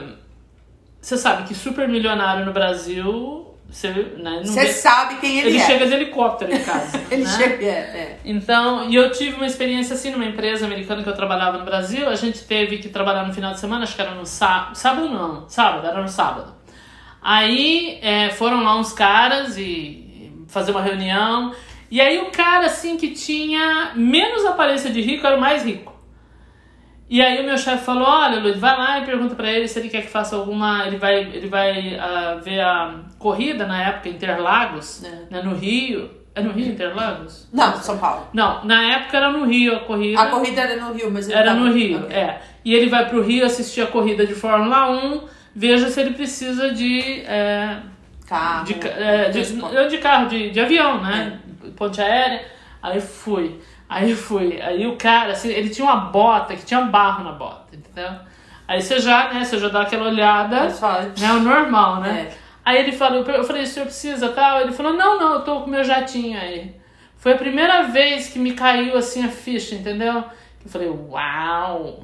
[1.01, 3.42] Você sabe que super milionário no Brasil,
[3.73, 5.65] você, né, não Você vê- sabe quem ele, ele é.
[5.65, 7.01] chega de helicóptero em casa.
[7.09, 7.29] Ele né?
[7.37, 7.65] chega.
[7.65, 8.19] É, é.
[8.23, 12.07] Então, e eu tive uma experiência assim numa empresa americana que eu trabalhava no Brasil.
[12.07, 14.75] A gente teve que trabalhar no final de semana, acho que era no sábado.
[14.75, 16.53] Sábado não, sábado, era no sábado.
[17.19, 21.51] Aí é, foram lá uns caras e fazer uma reunião.
[21.89, 25.93] E aí o cara, assim, que tinha menos aparência de rico era o mais rico.
[27.09, 29.77] E aí o meu chefe falou, olha, Luiz, vai lá e pergunta pra ele se
[29.79, 30.87] ele quer que faça alguma...
[30.87, 35.33] Ele vai, ele vai ah, ver a corrida na época, Interlagos, É.
[35.33, 36.09] né, no Rio.
[36.35, 37.47] É no Rio, Interlagos?
[37.53, 38.27] Não, São Paulo.
[38.33, 40.19] Não, na época era no Rio a corrida.
[40.21, 42.15] A corrida era no Rio, mas ele Era tava- no Rio, Ok.
[42.15, 42.41] é.
[42.65, 45.21] E ele vai pro Rio assistir a corrida de Fórmula 1,
[45.55, 47.21] veja se ele precisa de.
[47.27, 47.77] é,
[48.27, 48.65] Carro.
[48.65, 49.89] de, ca- é, de, transporte.
[49.89, 51.39] de carro, de, de avião, né?
[51.65, 51.69] É.
[51.77, 52.41] Ponte aérea.
[52.81, 53.59] Aí fui.
[53.87, 54.59] Aí fui.
[54.61, 58.11] Aí o cara, assim, ele tinha uma bota que tinha barro na bota, entendeu?
[58.67, 59.43] Aí você já, né?
[59.43, 60.61] Você já dá aquela olhada.
[61.19, 62.27] Né, o normal, né?
[62.31, 62.42] É.
[62.65, 64.61] Aí ele falou, eu falei, o senhor precisa tal?
[64.61, 66.73] Ele falou, não, não, eu tô com meu jatinho aí.
[67.17, 70.23] Foi a primeira vez que me caiu assim a ficha, entendeu?
[70.63, 72.03] Eu falei, uau!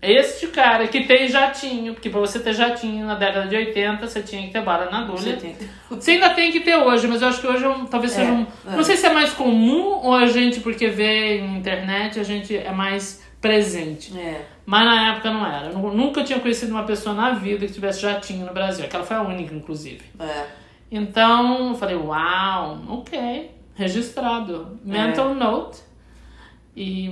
[0.00, 4.20] Este cara que tem jatinho, porque pra você ter jatinho na década de 80, você
[4.20, 5.36] tinha que ter bala na Você agulha.
[5.40, 5.56] tem-
[5.88, 8.32] Você ainda tem que ter hoje, mas eu acho que hoje é talvez seja É,
[8.32, 8.42] um.
[8.66, 8.76] é.
[8.76, 12.56] Não sei se é mais comum ou a gente, porque vê em internet, a gente
[12.56, 14.16] é mais presente.
[14.18, 14.40] É.
[14.64, 15.66] Mas na época não era.
[15.66, 18.84] Eu nu- nunca tinha conhecido uma pessoa na vida que tivesse jatinho no Brasil.
[18.84, 20.00] Aquela foi a única, inclusive.
[20.18, 20.46] É.
[20.90, 24.78] Então, eu falei, uau, ok, registrado.
[24.84, 25.80] Mental note.
[26.74, 27.10] E,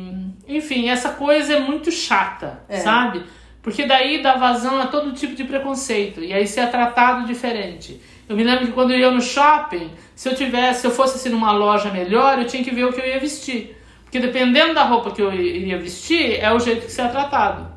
[0.48, 2.78] enfim, essa coisa é muito chata, É.
[2.78, 3.22] sabe?
[3.62, 6.22] Porque daí dá vazão a todo tipo de preconceito.
[6.24, 8.00] E aí você é tratado diferente.
[8.26, 11.16] Eu me lembro que quando eu ia no shopping, se eu tivesse, se eu fosse
[11.16, 13.76] assim numa loja melhor, eu tinha que ver o que eu ia vestir.
[14.10, 17.68] Porque dependendo da roupa que eu iria vestir, é o jeito que você é tratado.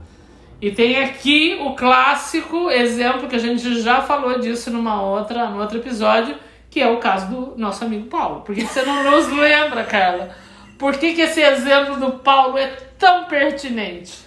[0.60, 5.60] E tem aqui o clássico exemplo que a gente já falou disso numa outra, num
[5.60, 6.36] outro episódio,
[6.72, 8.42] que é o caso do nosso amigo Paulo.
[8.42, 10.36] Por que, você não nos lembra, Carla?
[10.80, 12.66] Por que, que esse exemplo do Paulo é
[12.98, 14.23] tão pertinente?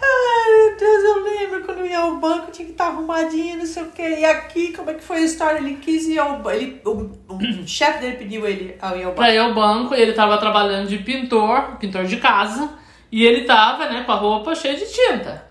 [0.00, 3.66] Ai, meu Deus, eu lembro quando eu ia ao banco, tinha que estar arrumadinho, não
[3.66, 4.16] sei o quê.
[4.20, 5.58] E aqui, como é que foi a história?
[5.58, 6.50] Ele quis ir ao banco.
[6.50, 9.14] Ele, o, o chefe dele pediu ele a ir ao banco.
[9.14, 12.70] Pra ir ao banco, ele tava trabalhando de pintor, pintor de casa,
[13.10, 15.46] e ele tava, né, com a roupa cheia de tinta.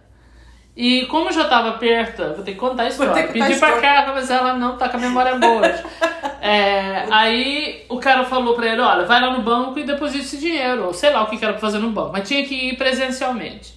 [0.76, 3.14] E como já tava perto, vou ter que contar a história.
[3.14, 3.82] ter que Pedi pra história.
[3.82, 5.84] Carla, mas ela não tá com a memória boa hoje.
[6.48, 10.38] É, aí o cara falou pra ele, olha, vai lá no banco e deposita esse
[10.38, 12.70] dinheiro, ou sei lá o que que era pra fazer no banco, mas tinha que
[12.70, 13.75] ir presencialmente.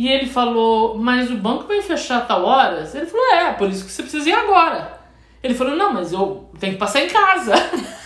[0.00, 2.94] E ele falou, mas o banco vai fechar a tal horas?
[2.94, 4.98] Ele falou, é, por isso que você precisa ir agora.
[5.42, 7.52] Ele falou, não, mas eu tenho que passar em casa.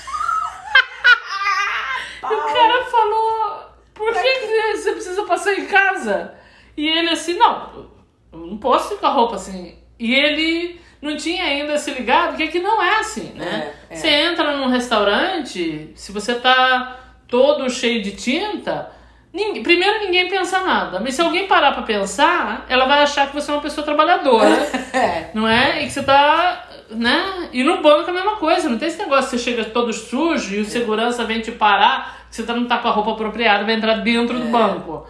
[2.20, 6.34] E o cara falou, por que, que você precisa passar em casa?
[6.74, 7.86] E ele assim, não,
[8.32, 9.78] eu não posso ir com a roupa assim.
[9.98, 13.74] E ele não tinha ainda se ligado que aqui não é assim, né?
[13.90, 13.96] É, é.
[13.96, 18.90] Você entra num restaurante, se você tá todo cheio de tinta,
[19.34, 21.00] ninguém- primeiro ninguém pensa nada.
[21.00, 24.54] Mas se alguém parar pra pensar, ela vai achar que você é uma pessoa trabalhadora.
[24.94, 25.30] É.
[25.34, 25.82] Não é?
[25.82, 26.68] E que você tá.
[26.90, 27.48] Né?
[27.52, 28.68] E no banco é a mesma coisa.
[28.68, 32.26] Não tem esse negócio que você chega todo sujo e o segurança vem te parar,
[32.30, 35.06] que você tá- não tá com a roupa apropriada, vai entrar dentro do banco.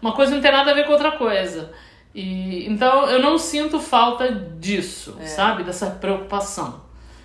[0.00, 1.72] Uma coisa não tem nada a ver com outra coisa.
[2.14, 5.64] E, então eu não sinto falta disso, sabe?
[5.64, 6.82] Dessa preocupação.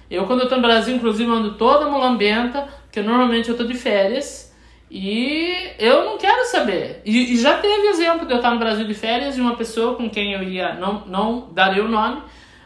[0.09, 3.75] Eu, quando eu tô no Brasil, inclusive, ando toda mulambenta, porque normalmente eu tô de
[3.75, 4.48] férias.
[4.89, 7.01] E eu não quero saber.
[7.05, 9.95] E, e já teve exemplo de eu estar no Brasil de férias de uma pessoa
[9.95, 12.23] com quem eu ia, não, não darei o nome,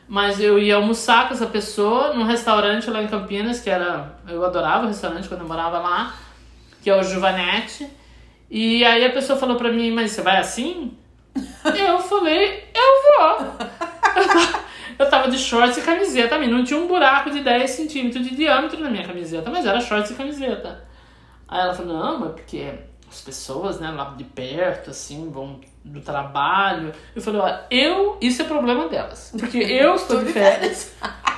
[0.07, 4.17] mas eu ia almoçar com essa pessoa num restaurante lá em Campinas, que era.
[4.27, 6.15] Eu adorava o restaurante quando eu morava lá,
[6.81, 7.87] que é o Juvanete.
[8.49, 10.95] E aí a pessoa falou pra mim, mas você vai assim?
[11.35, 14.63] eu falei, eu vou.
[14.99, 16.37] Eu tava de shorts e camiseta.
[16.37, 20.11] Não tinha um buraco de 10 centímetros de diâmetro na minha camiseta, mas era shorts
[20.11, 20.83] e camiseta.
[21.47, 22.73] Aí ela falou, não, mas porque
[23.09, 26.93] as pessoas, né, lá de perto, assim, vão do trabalho.
[27.15, 29.33] Eu falei, ó, eu, isso é problema delas.
[29.37, 30.93] Porque eu estou de férias.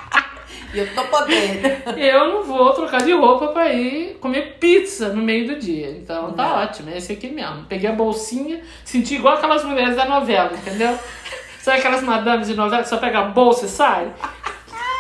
[0.74, 1.68] E eu tô podendo.
[1.98, 5.90] eu não vou trocar de roupa pra ir comer pizza no meio do dia.
[5.92, 6.56] Então tá Não.
[6.64, 7.64] ótimo, é esse aqui mesmo.
[7.64, 11.00] Peguei a bolsinha, senti igual aquelas mulheres da novela, entendeu?
[11.62, 14.14] Sabe aquelas madames de novela que só pega a bolsa e sai?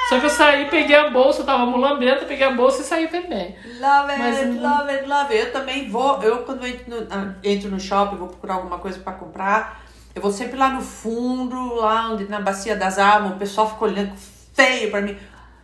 [0.09, 3.07] Só que eu saí, peguei a bolsa, eu tava mulambenta, peguei a bolsa e saí
[3.07, 3.55] também.
[3.79, 5.45] Love it, Mas- love it, love it.
[5.47, 8.77] Eu também vou, eu quando eu entro no, ah, entro no shopping, vou procurar alguma
[8.77, 9.81] coisa pra comprar,
[10.13, 13.83] eu vou sempre lá no fundo, lá onde, na bacia das almas, o pessoal fica
[13.85, 14.13] olhando
[14.53, 15.17] feio pra mim.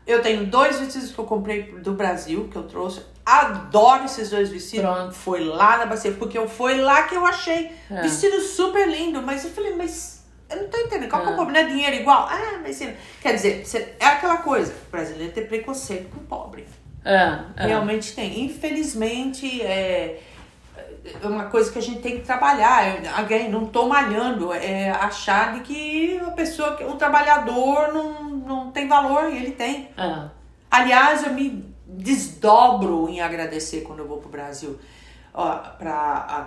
[0.07, 3.01] Eu tenho dois vestidos que eu comprei do Brasil, que eu trouxe.
[3.23, 4.83] Adoro esses dois vestidos.
[4.89, 5.13] Pronto.
[5.13, 7.71] Foi lá na bacia, porque eu- foi lá que eu achei.
[7.89, 8.01] É.
[8.01, 10.20] Vestido super lindo, mas eu falei, mas
[10.51, 11.09] eu não tô entendendo.
[11.09, 11.35] Qual que é o É.
[11.35, 11.59] problema?
[11.63, 12.27] Não é dinheiro igual?
[12.29, 14.73] Ah, mas você- quer dizer, você- é aquela coisa.
[14.87, 16.65] O brasileiro tem preconceito com o pobre.
[17.03, 17.67] É, é.
[17.67, 18.45] Realmente tem.
[18.45, 20.21] Infelizmente, é,
[21.21, 23.03] é uma coisa que a gente tem que trabalhar.
[23.03, 24.53] Eu, again, não tô malhando.
[24.53, 29.89] É achar de que a pessoa, o trabalhador não, não tem valor e ele tem.
[29.97, 30.29] É.
[30.69, 34.79] Aliás, eu me desdobro em agradecer quando eu vou pro Brasil.
[35.33, 35.93] Ó, pra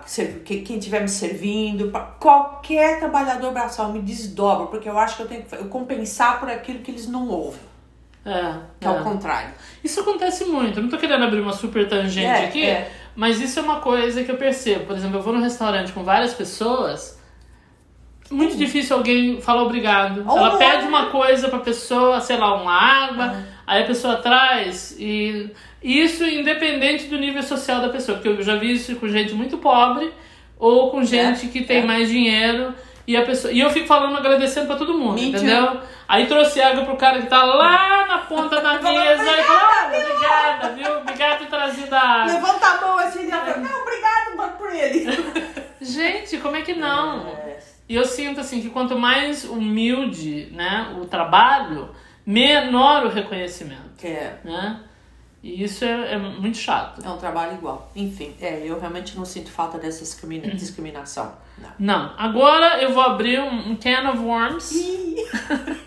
[0.02, 4.98] a, ser- que- quem estiver me servindo, pra qualquer trabalhador braçal, me desdobro, porque eu
[4.98, 7.60] acho que eu tenho que eu compensar por aquilo que eles não ouvem,
[8.26, 9.00] É, que é, é.
[9.00, 9.50] o contrário.
[9.82, 10.78] Isso acontece muito.
[10.78, 12.90] Eu não tô querendo abrir uma super tangente É, aqui, é.
[13.16, 14.84] mas isso é uma coisa que eu percebo.
[14.84, 17.18] Por exemplo, eu vou num restaurante com várias pessoas.
[18.30, 20.24] Muito difícil alguém falar obrigado.
[20.26, 20.88] Ou Ela pede é.
[20.88, 25.50] uma coisa pra pessoa, sei lá, uma água, aí a pessoa traz e
[25.82, 29.58] isso independente do nível social da pessoa, porque eu já vi isso com gente muito
[29.58, 30.10] pobre
[30.58, 31.84] ou com gente que tem é.
[31.84, 32.74] mais dinheiro
[33.06, 35.78] e a pessoa e eu fico falando agradecendo pra todo mundo, entendeu?
[36.08, 39.86] Aí trouxe água pro cara que tá lá na ponta da mesa e falou: "Ah,
[39.88, 40.98] "Obrigada, viu?
[40.98, 44.14] Obrigada por ter trazido a água." Levanta a mão assim e fala, não, obrigado,
[44.64, 45.06] por ele.
[45.80, 47.28] Gente, como é que não?
[47.28, 47.73] É.
[47.88, 51.90] E eu sinto assim que quanto mais humilde, né, o trabalho,
[52.26, 54.80] menor o reconhecimento, É, né?
[55.42, 57.04] E isso é, é muito chato.
[57.04, 57.92] é um trabalho igual.
[57.94, 61.36] Enfim, é, eu realmente não sinto falta dessa discrimina- discriminação.
[61.58, 61.70] Não.
[61.78, 64.72] Não, agora eu vou abrir um, um can of worms.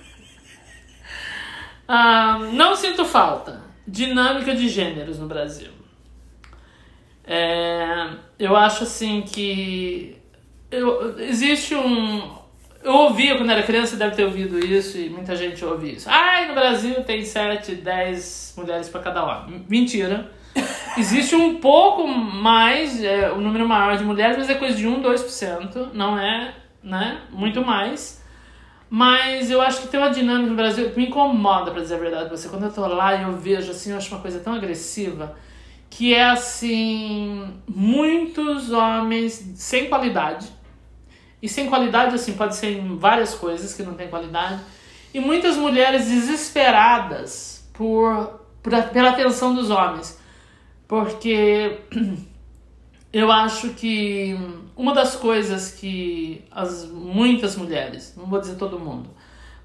[1.88, 3.62] Ah, não sinto falta.
[3.88, 5.71] Dinâmica de gêneros no Brasil.
[7.23, 10.16] É, eu acho assim que
[10.71, 12.38] eu, existe um.
[12.84, 16.08] Eu ouvia quando era criança, deve ter ouvido isso, e muita gente ouve isso.
[16.10, 19.65] Ai, no Brasil tem 7, 10 mulheres para cada homem.
[19.67, 20.32] Mentira.
[20.97, 25.01] Existe um pouco mais, é, um número maior de mulheres, mas é coisa de 1,
[25.03, 26.53] 2%, não é
[26.84, 28.23] né, muito mais.
[28.89, 31.99] Mas eu acho que tem uma dinâmica no Brasil que me incomoda, pra dizer a
[31.99, 32.47] verdade pra você.
[32.47, 35.36] Quando eu tô lá e eu vejo assim, eu acho uma coisa tão agressiva,
[35.89, 40.47] que é assim, muitos homens sem qualidade.
[41.41, 44.62] E sem qualidade, assim, pode ser em várias coisas que não tem qualidade.
[45.13, 50.19] E muitas mulheres desesperadas por, por pela atenção dos homens.
[50.88, 51.80] Porque
[53.13, 54.38] eu acho que
[54.76, 59.10] uma das coisas que as muitas mulheres, não vou dizer todo mundo,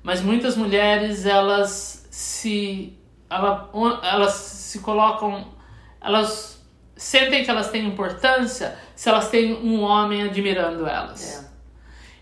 [0.02, 2.98] mas muitas mulheres elas se
[3.30, 3.70] ela,
[4.02, 5.46] elas se colocam,
[6.00, 6.62] elas
[6.96, 11.44] sentem que elas têm importância se elas têm um homem admirando elas.
[11.44, 11.51] É,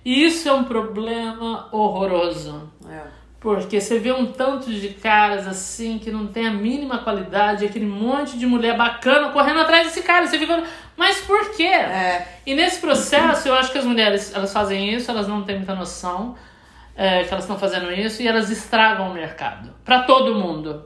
[0.05, 2.71] isso é um problema horroroso.
[2.89, 3.21] é.
[3.41, 7.87] Porque você vê um tanto de caras assim que não tem a mínima qualidade, aquele
[7.87, 10.27] monte de mulher bacana correndo atrás desse cara.
[10.27, 10.63] Você fica,
[10.95, 11.65] mas por quê?
[11.65, 15.57] É, E nesse processo, eu acho que as mulheres elas fazem isso, elas não têm
[15.57, 16.37] muita noção
[16.95, 20.85] é, que elas estão fazendo isso e elas estragam o mercado para todo mundo.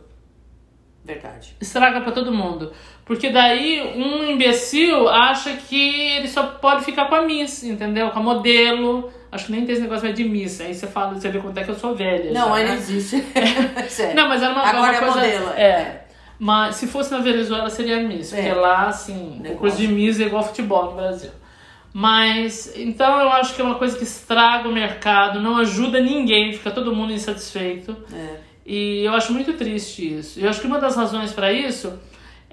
[1.04, 1.56] verdade.
[1.60, 2.72] Estraga para todo mundo.
[3.04, 8.10] Porque daí um imbecil acha que ele só pode ficar com a Miss, entendeu?
[8.10, 9.12] Com a modelo.
[9.30, 10.60] Acho que nem tem esse negócio de Miss.
[10.60, 12.32] Aí você fala, você vê quanto é que eu sou velha.
[12.32, 12.68] Não, já, aí né?
[12.70, 13.22] não existe.
[13.88, 14.14] Sério.
[14.16, 15.14] Não, mas era uma, Agora uma é coisa.
[15.16, 15.62] modelo, É.
[15.62, 16.00] é.
[16.38, 18.54] Mas se fosse na Venezuela seria Miss, porque É.
[18.54, 19.58] lá, assim, o Negócio.
[19.58, 21.30] coisa de Miss é igual futebol no Brasil.
[21.92, 26.52] Mas, então eu acho que é uma coisa que estraga o mercado, não ajuda ninguém,
[26.52, 27.96] fica todo mundo insatisfeito.
[28.12, 28.36] É.
[28.66, 30.40] E eu acho muito triste isso.
[30.40, 31.92] Eu acho que uma das razões para isso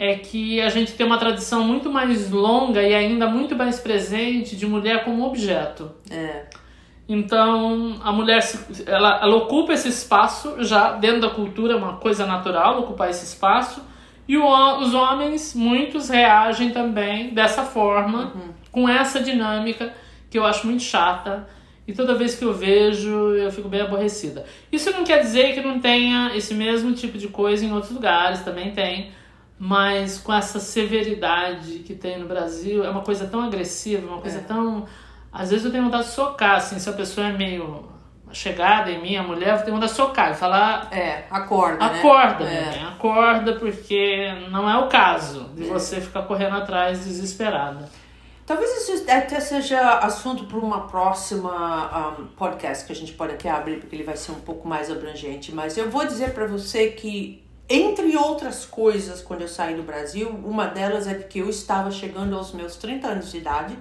[0.04, 4.56] é que a gente tem uma tradição muito mais longa e ainda muito mais presente
[4.56, 5.92] de mulher como objeto.
[6.10, 6.46] É.
[7.08, 8.40] Então, a mulher
[8.88, 13.26] ela, ela ocupa esse espaço já dentro da cultura, é uma coisa natural ocupar esse
[13.26, 13.80] espaço.
[14.28, 18.34] E o os homens, muitos reagem também dessa forma,
[18.72, 19.94] com essa dinâmica
[20.32, 21.48] que eu acho muito chata.
[21.88, 24.46] e toda vez que eu vejo eu fico bem aborrecida.
[24.72, 28.42] Isso não quer dizer que não tenha esse mesmo tipo de coisa em outros lugares,
[28.42, 29.12] também tem,
[29.64, 34.40] mas com essa severidade que tem no Brasil, é uma coisa tão agressiva, uma coisa
[34.40, 34.42] é.
[34.42, 34.88] tão.
[35.32, 37.88] Às vezes eu tenho vontade de socar, assim, se a pessoa é meio
[38.32, 40.88] chegada em mim, a mulher, eu tenho vontade de socar e falar.
[40.92, 41.86] É, acorda.
[41.86, 42.80] Acorda, né?
[42.82, 42.88] é.
[42.88, 45.68] acorda, porque não é o caso de é.
[45.68, 47.88] você ficar correndo atrás desesperada.
[48.48, 53.52] Talvez isso até seja assunto para uma próxima um, podcast que a gente pode até
[53.52, 55.54] abrir, porque ele vai ser um pouco mais abrangente.
[55.54, 60.30] Mas eu vou dizer para você que, entre outras coisas, quando eu saí do Brasil,
[60.30, 63.74] uma delas é que eu estava chegando aos meus 30 anos de idade,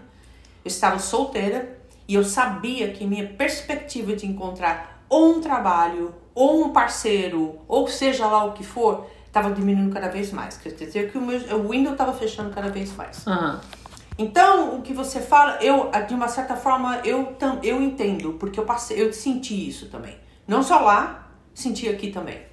[0.64, 6.64] eu estava solteira e eu sabia que minha perspectiva de encontrar ou um trabalho, ou
[6.64, 10.56] um parceiro, ou seja lá o que for, estava diminuindo cada vez mais.
[10.56, 13.26] Quer dizer que o, meu, o window estava fechando cada vez mais.
[13.26, 13.58] Uhum.
[14.16, 18.64] Então, o que você fala, eu, de uma certa forma, eu, eu entendo, porque eu
[18.64, 20.16] passei, eu senti isso também.
[20.46, 22.49] Não só lá, senti aqui também.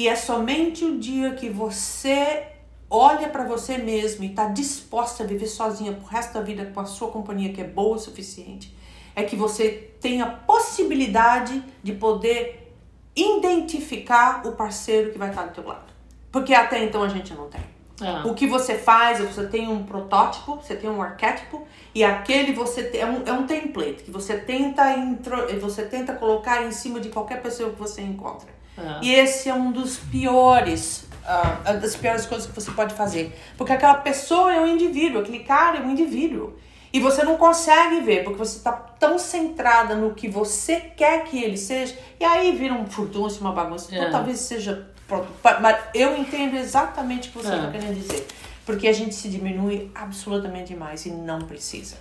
[0.00, 2.44] E é somente o dia que você
[2.88, 6.80] olha para você mesmo e está disposta a viver sozinha pro resto da vida com
[6.80, 8.74] a sua companhia que é boa o suficiente,
[9.14, 12.74] é que você tem a possibilidade de poder
[13.14, 15.92] identificar o parceiro que vai estar do teu lado.
[16.32, 17.60] Porque até então a gente não tem.
[18.00, 18.26] É.
[18.26, 22.54] O que você faz é você tem um protótipo, você tem um arquétipo e aquele
[22.54, 26.72] você tem, é, um, é um template que você tenta intro, você tenta colocar em
[26.72, 28.59] cima de qualquer pessoa que você encontra.
[28.80, 29.04] É.
[29.04, 33.72] E esse é um dos piores, uh, das piores coisas que você pode fazer, porque
[33.72, 36.54] aquela pessoa é um indivíduo, aquele cara é um indivíduo.
[36.92, 41.40] E você não consegue ver, porque você está tão centrada no que você quer que
[41.40, 43.94] ele seja, e aí vira um furdunço, uma bagunça.
[43.94, 44.10] Então, é.
[44.10, 45.28] talvez seja Pronto.
[45.60, 47.70] Mas eu entendo exatamente o que você está é.
[47.72, 48.28] querendo dizer.
[48.64, 51.96] Porque a gente se diminui absolutamente demais e não precisa.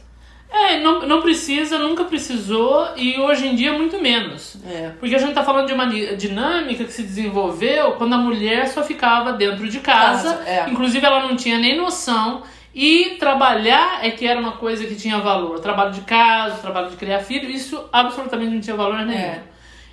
[0.52, 4.58] É, não, não precisa, nunca precisou e hoje em dia muito menos.
[4.68, 4.92] É.
[5.00, 5.86] Porque a gente está falando de uma
[6.16, 10.38] dinâmica que se desenvolveu quando a mulher só ficava dentro de casa.
[10.38, 10.70] casa é.
[10.70, 12.42] Inclusive ela não tinha nem noção.
[12.74, 15.60] E trabalhar é que era uma coisa que tinha valor.
[15.60, 19.20] Trabalho de casa, trabalho de criar filho, isso absolutamente não tinha valor nenhum.
[19.20, 19.44] É.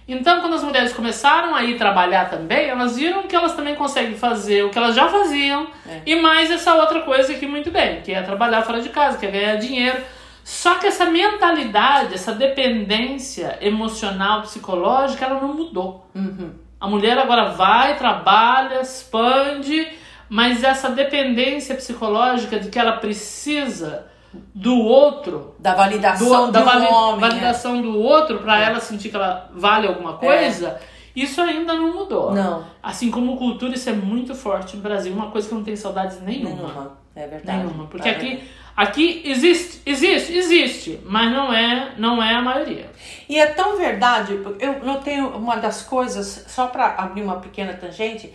[0.08, 4.14] Então, quando as mulheres começaram a ir trabalhar também, elas viram que elas também conseguem
[4.14, 6.00] fazer o que elas já faziam é.
[6.06, 9.26] e mais essa outra coisa aqui muito bem, que é trabalhar fora de casa, que
[9.26, 9.98] é ganhar dinheiro.
[10.46, 16.08] Só que essa mentalidade, essa dependência emocional, psicológica, ela não mudou.
[16.14, 16.52] Uhum.
[16.78, 19.88] A mulher agora vai, trabalha, expande,
[20.28, 24.06] mas essa dependência psicológica de que ela precisa
[24.54, 27.82] do outro, da validação do, da vali homem, validação é.
[27.82, 28.66] do outro para é.
[28.66, 30.80] ela sentir que ela vale alguma coisa, é.
[31.16, 32.32] isso ainda não mudou.
[32.32, 32.64] Não.
[32.80, 35.76] Assim como cultura, isso é muito forte no Brasil, uma coisa que eu não tenho
[35.76, 36.54] saudades nenhuma.
[36.54, 36.98] Nenhuma.
[37.16, 37.64] É verdade.
[37.64, 42.90] Nenhuma, porque é aqui aqui existe, existe, existe, mas não é, não é a maioria.
[43.28, 48.32] E é tão verdade, eu notei uma das coisas só para abrir uma pequena tangente,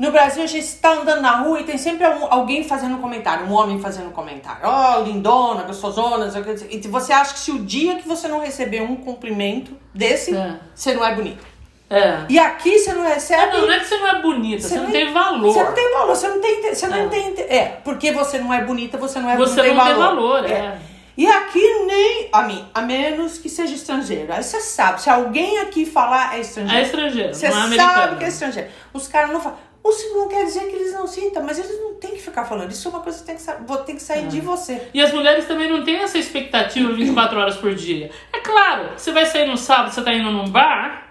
[0.00, 3.44] no Brasil, a gente está andando na rua e tem sempre alguém fazendo um comentário,
[3.44, 4.62] um homem fazendo um comentário.
[4.64, 6.26] Ó, oh, lindona, gostosona,
[6.70, 10.58] e você acha que se o dia que você não receber um cumprimento desse, é.
[10.74, 11.44] você não é bonita.
[11.90, 12.20] É.
[12.28, 13.52] E aqui você não recebe.
[13.52, 15.52] Não, não é que você não é bonita, você, você não tem valor.
[15.52, 16.74] Você não tem valor, você não tem.
[16.74, 16.88] Você é.
[16.88, 17.34] não tem.
[17.48, 19.98] É, porque você não é bonita, você não é Você não, tem, valor.
[19.98, 20.52] valor, é.
[20.52, 20.78] é.
[21.16, 22.28] E aqui nem.
[22.32, 24.32] A mim, a menos que seja estrangeiro.
[24.32, 26.80] Aí você sabe, se alguém aqui falar é estrangeiro.
[26.80, 27.34] É estrangeiro.
[27.34, 28.68] Você não é sabe que é estrangeiro.
[28.92, 29.58] Os caras não falam.
[29.84, 32.70] Isso não quer dizer que eles não sintam, mas eles não têm que ficar falando.
[32.70, 34.28] Isso é uma coisa que tem que, tem que sair é.
[34.28, 34.80] de você.
[34.94, 38.10] E as mulheres também não têm essa expectativa 24 horas por dia.
[38.32, 41.09] É claro, você vai sair no sábado, você tá indo num bar,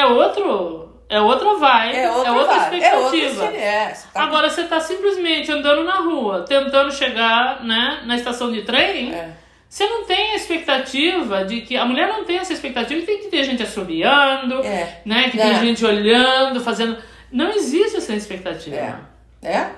[0.00, 0.84] é outro.
[1.08, 2.84] É outra vibe, é, outra, é outra expectativa.
[2.84, 4.22] É outra é, você tá...
[4.24, 9.14] Agora você tá simplesmente andando na rua, tentando chegar né, na estação de trem.
[9.14, 9.30] É.
[9.68, 11.76] Você não tem a expectativa de que.
[11.76, 15.00] A mulher não tem essa expectativa de que tem que ter gente assobiando, é.
[15.04, 15.28] né?
[15.30, 15.60] Que tem é.
[15.60, 16.96] gente olhando, fazendo.
[17.30, 18.76] Não existe essa expectativa.
[19.42, 19.48] É.
[19.48, 19.70] é.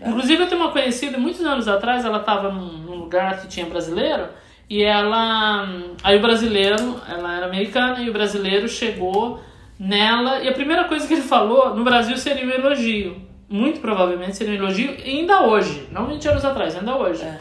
[0.00, 0.08] É?
[0.08, 4.28] Inclusive, eu tenho uma conhecida, muitos anos atrás, ela estava num, lugar que tinha brasileiro,
[4.68, 5.68] e ela.
[6.02, 9.40] Aí o brasileiro, ela era americana, e o brasileiro chegou
[9.82, 13.20] nela, e a primeira coisa que ele falou no Brasil seria um elogio.
[13.48, 17.24] Muito provavelmente seria um elogio, ainda hoje, não 20 anos atrás, ainda hoje.
[17.24, 17.40] É.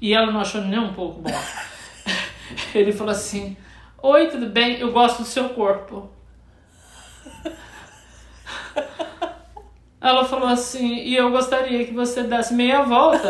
[0.00, 1.42] E ela não achou nem um pouco bom.
[2.72, 3.56] ele falou assim:
[4.00, 4.78] Oi, tudo bem?
[4.78, 6.08] Eu gosto do seu corpo.
[10.00, 13.28] Ela falou assim, e eu gostaria que você desse meia volta.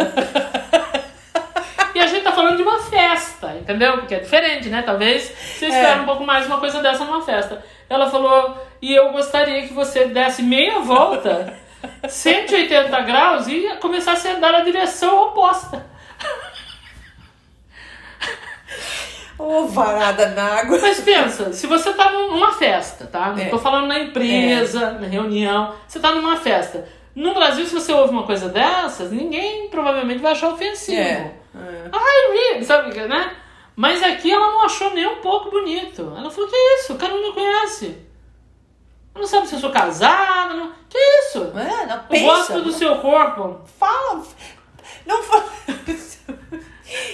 [1.92, 3.98] e a gente tá falando de uma festa, entendeu?
[3.98, 4.80] Porque é diferente, né?
[4.82, 6.02] Talvez você espere é.
[6.02, 7.60] um pouco mais uma coisa dessa numa festa.
[7.90, 11.52] Ela falou, e eu gostaria que você desse meia volta,
[12.08, 15.84] 180 graus, e começasse a andar na direção oposta.
[19.36, 20.78] Ô, varada na água.
[20.80, 23.30] Mas pensa, se você tá numa festa, tá?
[23.32, 23.46] Não É.
[23.48, 25.74] tô falando na empresa, na reunião.
[25.88, 26.86] Você tá numa festa.
[27.14, 31.00] No Brasil, se você ouve uma coisa dessas, ninguém provavelmente vai achar ofensivo.
[31.00, 31.32] É.
[31.54, 32.64] Ai, really?
[32.64, 33.32] Sabe, o que, né?
[33.80, 36.02] Mas aqui ela não achou nem um pouco bonito.
[36.14, 36.92] Ela falou, que isso?
[36.92, 37.96] O cara não me conhece.
[39.14, 40.52] Não sabe se eu sou casada.
[40.52, 40.70] Não...
[40.86, 41.50] Que isso?
[41.58, 42.24] É, não pensa.
[42.26, 43.58] gosto do seu corpo.
[43.78, 44.22] Fala.
[45.06, 45.48] Não fala.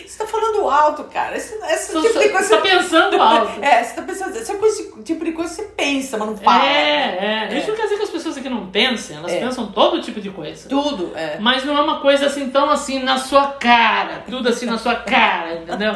[0.07, 1.37] Você tá falando alto, cara.
[1.37, 2.57] Esse, esse Você tipo de coisa.
[2.57, 3.63] tá pensando alto.
[3.63, 4.37] É, você tá pensando.
[4.37, 6.65] Esse coisa- tipo de coisa que você pensa, mas não fala.
[6.67, 7.55] É, é.
[7.55, 7.59] É.
[7.59, 9.17] Isso não quer dizer que as pessoas aqui não pensem.
[9.17, 9.41] Elas É.
[9.41, 10.69] pensam todo tipo de coisa.
[10.69, 11.39] Tudo, é.
[11.39, 14.95] Mas não é uma coisa assim tão assim na sua cara, tudo assim na sua
[14.97, 15.93] cara, entendeu?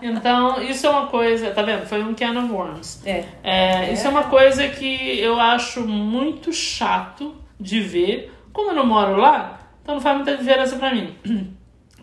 [0.00, 1.86] Então, isso é uma coisa, tá vendo?
[1.86, 3.00] Foi um can of worms.
[3.06, 3.24] É.
[3.42, 8.32] É, Isso é uma coisa que eu acho muito chato de ver.
[8.52, 11.16] Como eu não moro lá, então não faz muita diferença pra mim.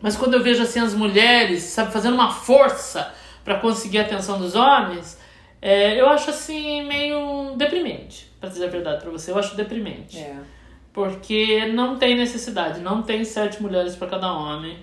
[0.02, 4.40] Mas quando eu vejo assim as mulheres, sabe, fazendo uma força pra conseguir a atenção
[4.40, 5.20] dos homens,
[5.62, 9.32] é, eu acho assim meio deprimente, pra dizer a verdade pra você.
[9.32, 10.18] Eu acho deprimente.
[10.18, 10.38] É.
[10.94, 14.78] Porque não tem necessidade, não tem sete mulheres para cada homem.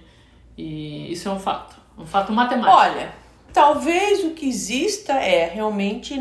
[0.56, 1.76] E isso é um fato.
[1.98, 2.76] Um fato matemático.
[2.76, 3.12] Olha,
[3.56, 6.14] talvez o que exista é realmente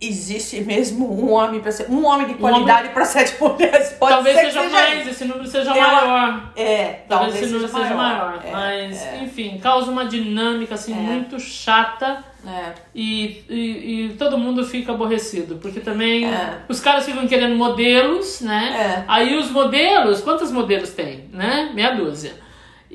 [0.00, 3.90] existe mesmo um homem para ser um homem de qualidade para sete mulheres.
[4.00, 6.52] Pode talvez ser que seja mais, esse número seja Ela- maior.
[6.56, 8.42] É, Talvez, talvez, esse número seja maior.
[8.44, 10.96] É, mas, é, enfim, causa uma dinâmica assim É.
[10.96, 12.24] muito chata.
[12.44, 12.72] é.
[12.92, 16.58] E, e, e todo mundo fica aborrecido, porque também É.
[16.68, 18.74] os caras ficam querendo modelos, né?
[18.76, 19.04] É.
[19.06, 21.70] Aí os modelos, quantos modelos tem, né?
[21.72, 22.32] Meia dúzia.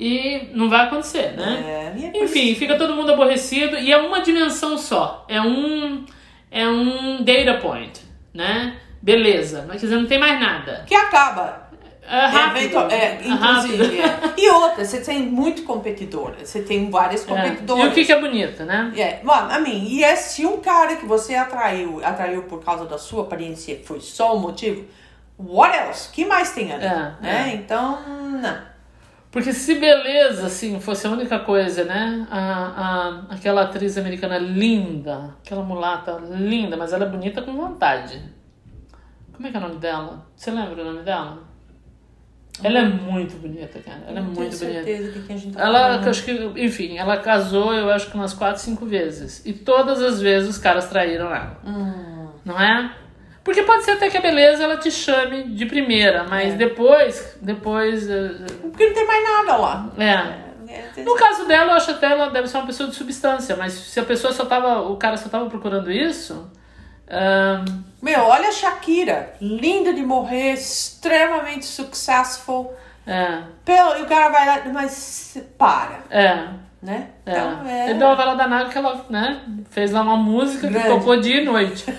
[0.00, 1.92] E não vai acontecer, né?
[2.00, 5.24] É, é Enfim, fica todo mundo aborrecido e é uma dimensão só.
[5.28, 6.04] É um
[6.52, 8.00] é um data point,
[8.32, 8.76] né?
[9.02, 10.84] Beleza, mas quer dizer, não tem mais nada.
[10.86, 11.66] que acaba.
[12.10, 12.78] É rápido.
[12.90, 13.74] É, É rápido.
[13.74, 14.00] inclusive.
[14.00, 14.18] é.
[14.38, 16.32] E outra, você tem muito competidor.
[16.42, 17.26] Você tem vários É.
[17.26, 17.84] competidores.
[17.84, 18.92] E o que, que é bonito, né?
[18.96, 22.86] É, bom, a mim, e é se um cara que você atraiu, atraiu por causa
[22.86, 24.86] da sua aparência foi só o motivo,
[25.38, 26.08] what else?
[26.10, 26.84] que mais tem ali?
[26.84, 27.50] É, né?
[27.50, 27.54] é.
[27.56, 27.98] Então,
[28.40, 28.77] não.
[29.30, 32.26] Porque se beleza, assim, fosse a única coisa, né?
[32.30, 32.38] A,
[33.28, 38.22] a, aquela atriz americana linda, aquela mulata linda, mas ela é bonita com vontade.
[39.32, 40.26] Como é que é o nome dela?
[40.34, 41.46] Você lembra o nome dela?
[42.64, 44.00] Ela é muito bonita, cara.
[44.08, 44.84] Ela é Não muito tenho bonita.
[44.84, 48.16] certeza de quem a gente tá Ela, acho que, enfim, ela casou, eu acho que
[48.16, 49.46] umas 4, 5 vezes.
[49.46, 51.60] E todas as vezes os caras traíram ela.
[51.64, 52.92] Hum, Não é?
[53.48, 56.56] Porque pode ser até que a beleza ela te chame de primeira, mas É.
[56.58, 58.30] depois, depois, eh,
[58.60, 59.88] porque não tem mais nada lá.
[59.98, 60.48] é.
[60.70, 63.72] É, No caso dela, eu acho até ela deve ser uma pessoa de substância, mas
[63.72, 66.52] se a pessoa só tava, o cara só tava procurando isso,
[67.10, 67.64] ahn,
[68.02, 72.74] Meu, olha a Shakira, linda de morrer, extremamente successful.
[73.06, 76.48] é, Pelo, e o cara vai lá, mas para, é,
[76.82, 77.08] né?
[77.24, 77.30] é.
[77.32, 77.90] Então, é.
[77.90, 79.40] E deu uma vela danada que ela, né,
[79.70, 80.88] fez lá uma música que Grande.
[80.88, 81.86] tocou dia e noite.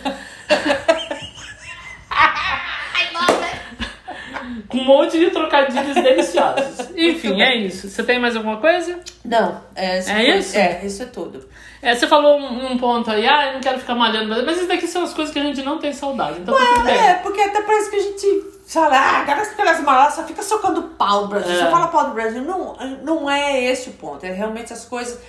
[4.68, 6.90] Com um monte de trocadilhos deliciosos.
[6.96, 7.90] Enfim, é isso.
[7.90, 9.00] Você tem mais alguma coisa?
[9.24, 10.58] Não, é, É isso?
[10.58, 11.48] É, isso é tudo.
[11.82, 14.68] É, você falou um, um ponto aí, ah, eu não quero ficar malhando, mas isso
[14.68, 16.94] daqui são as coisas que a gente não tem saudade, então tá tudo bem.
[16.98, 20.44] É, porque até parece que a gente fala, ah, agora as pelas malas só fica
[20.44, 21.60] socando pau no Brasil, É.
[21.60, 22.42] só fala pau do Brasil.
[22.42, 25.20] Não, não é esse o ponto, é realmente as coisas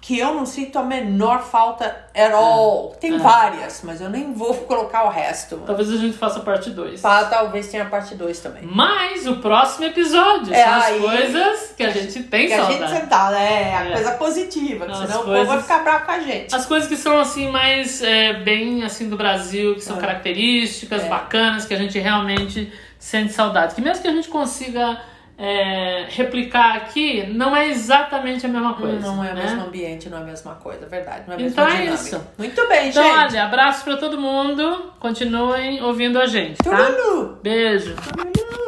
[0.00, 1.84] que eu não sinto a menor falta
[2.14, 2.96] at all.
[3.00, 3.18] Tem É.
[3.18, 5.56] várias, mas eu nem vou colocar o resto.
[5.66, 7.00] Talvez a gente faça parte 2.
[7.00, 8.62] Pá, talvez tenha a parte 2 também.
[8.64, 12.64] Mas o próximo episódio É são as aí coisas que a gente tem Que a
[12.64, 12.78] saudade.
[12.92, 13.74] gente sentar, né?
[13.76, 13.92] A É.
[13.92, 16.54] coisa positiva, que As senão o coisas- povo vai ficar bravo com a gente.
[16.54, 20.00] As coisas que são assim mais é, bem assim do Brasil, que são É.
[20.00, 21.08] características, É.
[21.08, 23.74] bacanas, que a gente realmente sente saudade.
[23.74, 25.00] Que mesmo que a gente consiga
[25.38, 28.98] é, replicar aqui, não é exatamente a mesma coisa.
[28.98, 29.42] Não é o né?
[29.44, 31.22] mesmo ambiente, não é a mesma coisa, verdade.
[31.28, 31.94] Não é a mesma Então é dinâmica.
[31.94, 32.26] isso.
[32.36, 33.16] Muito bem, Então, gente.
[33.34, 34.92] olha, abraço pra todo mundo.
[34.98, 36.76] Continuem ouvindo a gente, tá?
[36.86, 37.38] Tururu.
[37.42, 37.94] Beijo.
[37.94, 38.67] Tururu.